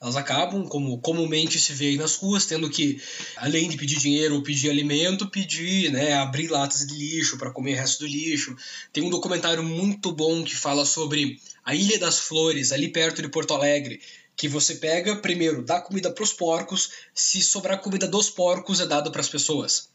elas 0.04 0.16
acabam, 0.16 0.68
como 0.68 0.98
comumente 0.98 1.58
se 1.58 1.72
vê 1.72 1.86
aí 1.86 1.96
nas 1.96 2.14
ruas, 2.16 2.44
tendo 2.44 2.68
que, 2.68 3.00
além 3.36 3.70
de 3.70 3.78
pedir 3.78 3.98
dinheiro 3.98 4.34
ou 4.34 4.42
pedir 4.42 4.68
alimento, 4.68 5.30
pedir, 5.30 5.90
né, 5.90 6.12
abrir 6.12 6.48
latas 6.48 6.86
de 6.86 6.94
lixo 6.94 7.38
para 7.38 7.50
comer 7.50 7.72
o 7.72 7.76
resto 7.76 8.00
do 8.00 8.06
lixo. 8.06 8.54
Tem 8.92 9.02
um 9.02 9.08
documentário 9.08 9.62
muito 9.62 10.12
bom 10.12 10.44
que 10.44 10.54
fala 10.54 10.84
sobre 10.84 11.40
a 11.64 11.74
Ilha 11.74 11.98
das 11.98 12.18
Flores, 12.18 12.70
ali 12.70 12.88
perto 12.88 13.22
de 13.22 13.28
Porto 13.28 13.54
Alegre, 13.54 13.98
que 14.36 14.46
você 14.46 14.74
pega, 14.74 15.16
primeiro, 15.16 15.64
dá 15.64 15.80
comida 15.80 16.12
para 16.12 16.22
os 16.22 16.34
porcos, 16.34 16.90
se 17.14 17.40
sobrar 17.40 17.80
comida 17.80 18.06
dos 18.06 18.28
porcos 18.28 18.80
é 18.80 18.86
dado 18.86 19.10
para 19.10 19.22
as 19.22 19.28
pessoas. 19.30 19.88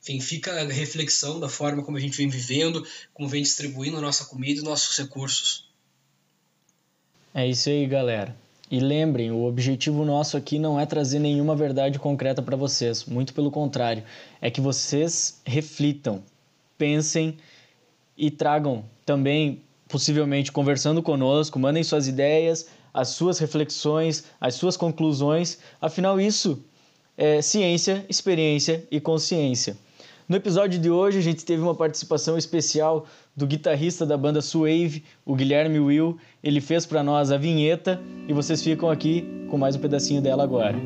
Enfim, 0.00 0.20
fica 0.20 0.52
a 0.52 0.64
reflexão 0.66 1.40
da 1.40 1.48
forma 1.48 1.82
como 1.82 1.96
a 1.96 2.00
gente 2.00 2.16
vem 2.16 2.28
vivendo, 2.28 2.86
como 3.12 3.28
vem 3.28 3.42
distribuindo 3.42 4.00
nossa 4.00 4.24
comida 4.26 4.60
e 4.60 4.64
nossos 4.64 4.96
recursos. 4.96 5.66
É 7.34 7.44
isso 7.44 7.68
aí, 7.68 7.84
galera. 7.88 8.36
E 8.70 8.80
lembrem, 8.80 9.30
o 9.30 9.44
objetivo 9.44 10.04
nosso 10.04 10.36
aqui 10.36 10.58
não 10.58 10.78
é 10.78 10.84
trazer 10.84 11.18
nenhuma 11.18 11.56
verdade 11.56 11.98
concreta 11.98 12.42
para 12.42 12.54
vocês, 12.54 13.06
muito 13.06 13.32
pelo 13.32 13.50
contrário, 13.50 14.02
é 14.42 14.50
que 14.50 14.60
vocês 14.60 15.40
reflitam, 15.46 16.22
pensem 16.76 17.38
e 18.16 18.30
tragam 18.30 18.84
também, 19.06 19.62
possivelmente 19.88 20.52
conversando 20.52 21.02
conosco, 21.02 21.58
mandem 21.58 21.82
suas 21.82 22.06
ideias, 22.06 22.68
as 22.92 23.08
suas 23.08 23.38
reflexões, 23.38 24.24
as 24.38 24.54
suas 24.54 24.76
conclusões, 24.76 25.58
afinal, 25.80 26.20
isso 26.20 26.62
é 27.16 27.40
ciência, 27.40 28.04
experiência 28.06 28.86
e 28.90 29.00
consciência. 29.00 29.78
No 30.28 30.36
episódio 30.36 30.78
de 30.78 30.90
hoje, 30.90 31.16
a 31.16 31.22
gente 31.22 31.42
teve 31.42 31.62
uma 31.62 31.74
participação 31.74 32.36
especial 32.36 33.06
do 33.34 33.46
guitarrista 33.46 34.04
da 34.04 34.14
banda 34.14 34.42
Suave, 34.42 35.02
o 35.24 35.34
Guilherme 35.34 35.80
Will. 35.80 36.18
Ele 36.44 36.60
fez 36.60 36.84
para 36.84 37.02
nós 37.02 37.32
a 37.32 37.38
vinheta 37.38 37.98
e 38.28 38.34
vocês 38.34 38.62
ficam 38.62 38.90
aqui 38.90 39.24
com 39.48 39.56
mais 39.56 39.74
um 39.74 39.78
pedacinho 39.80 40.20
dela 40.20 40.44
agora. 40.44 40.76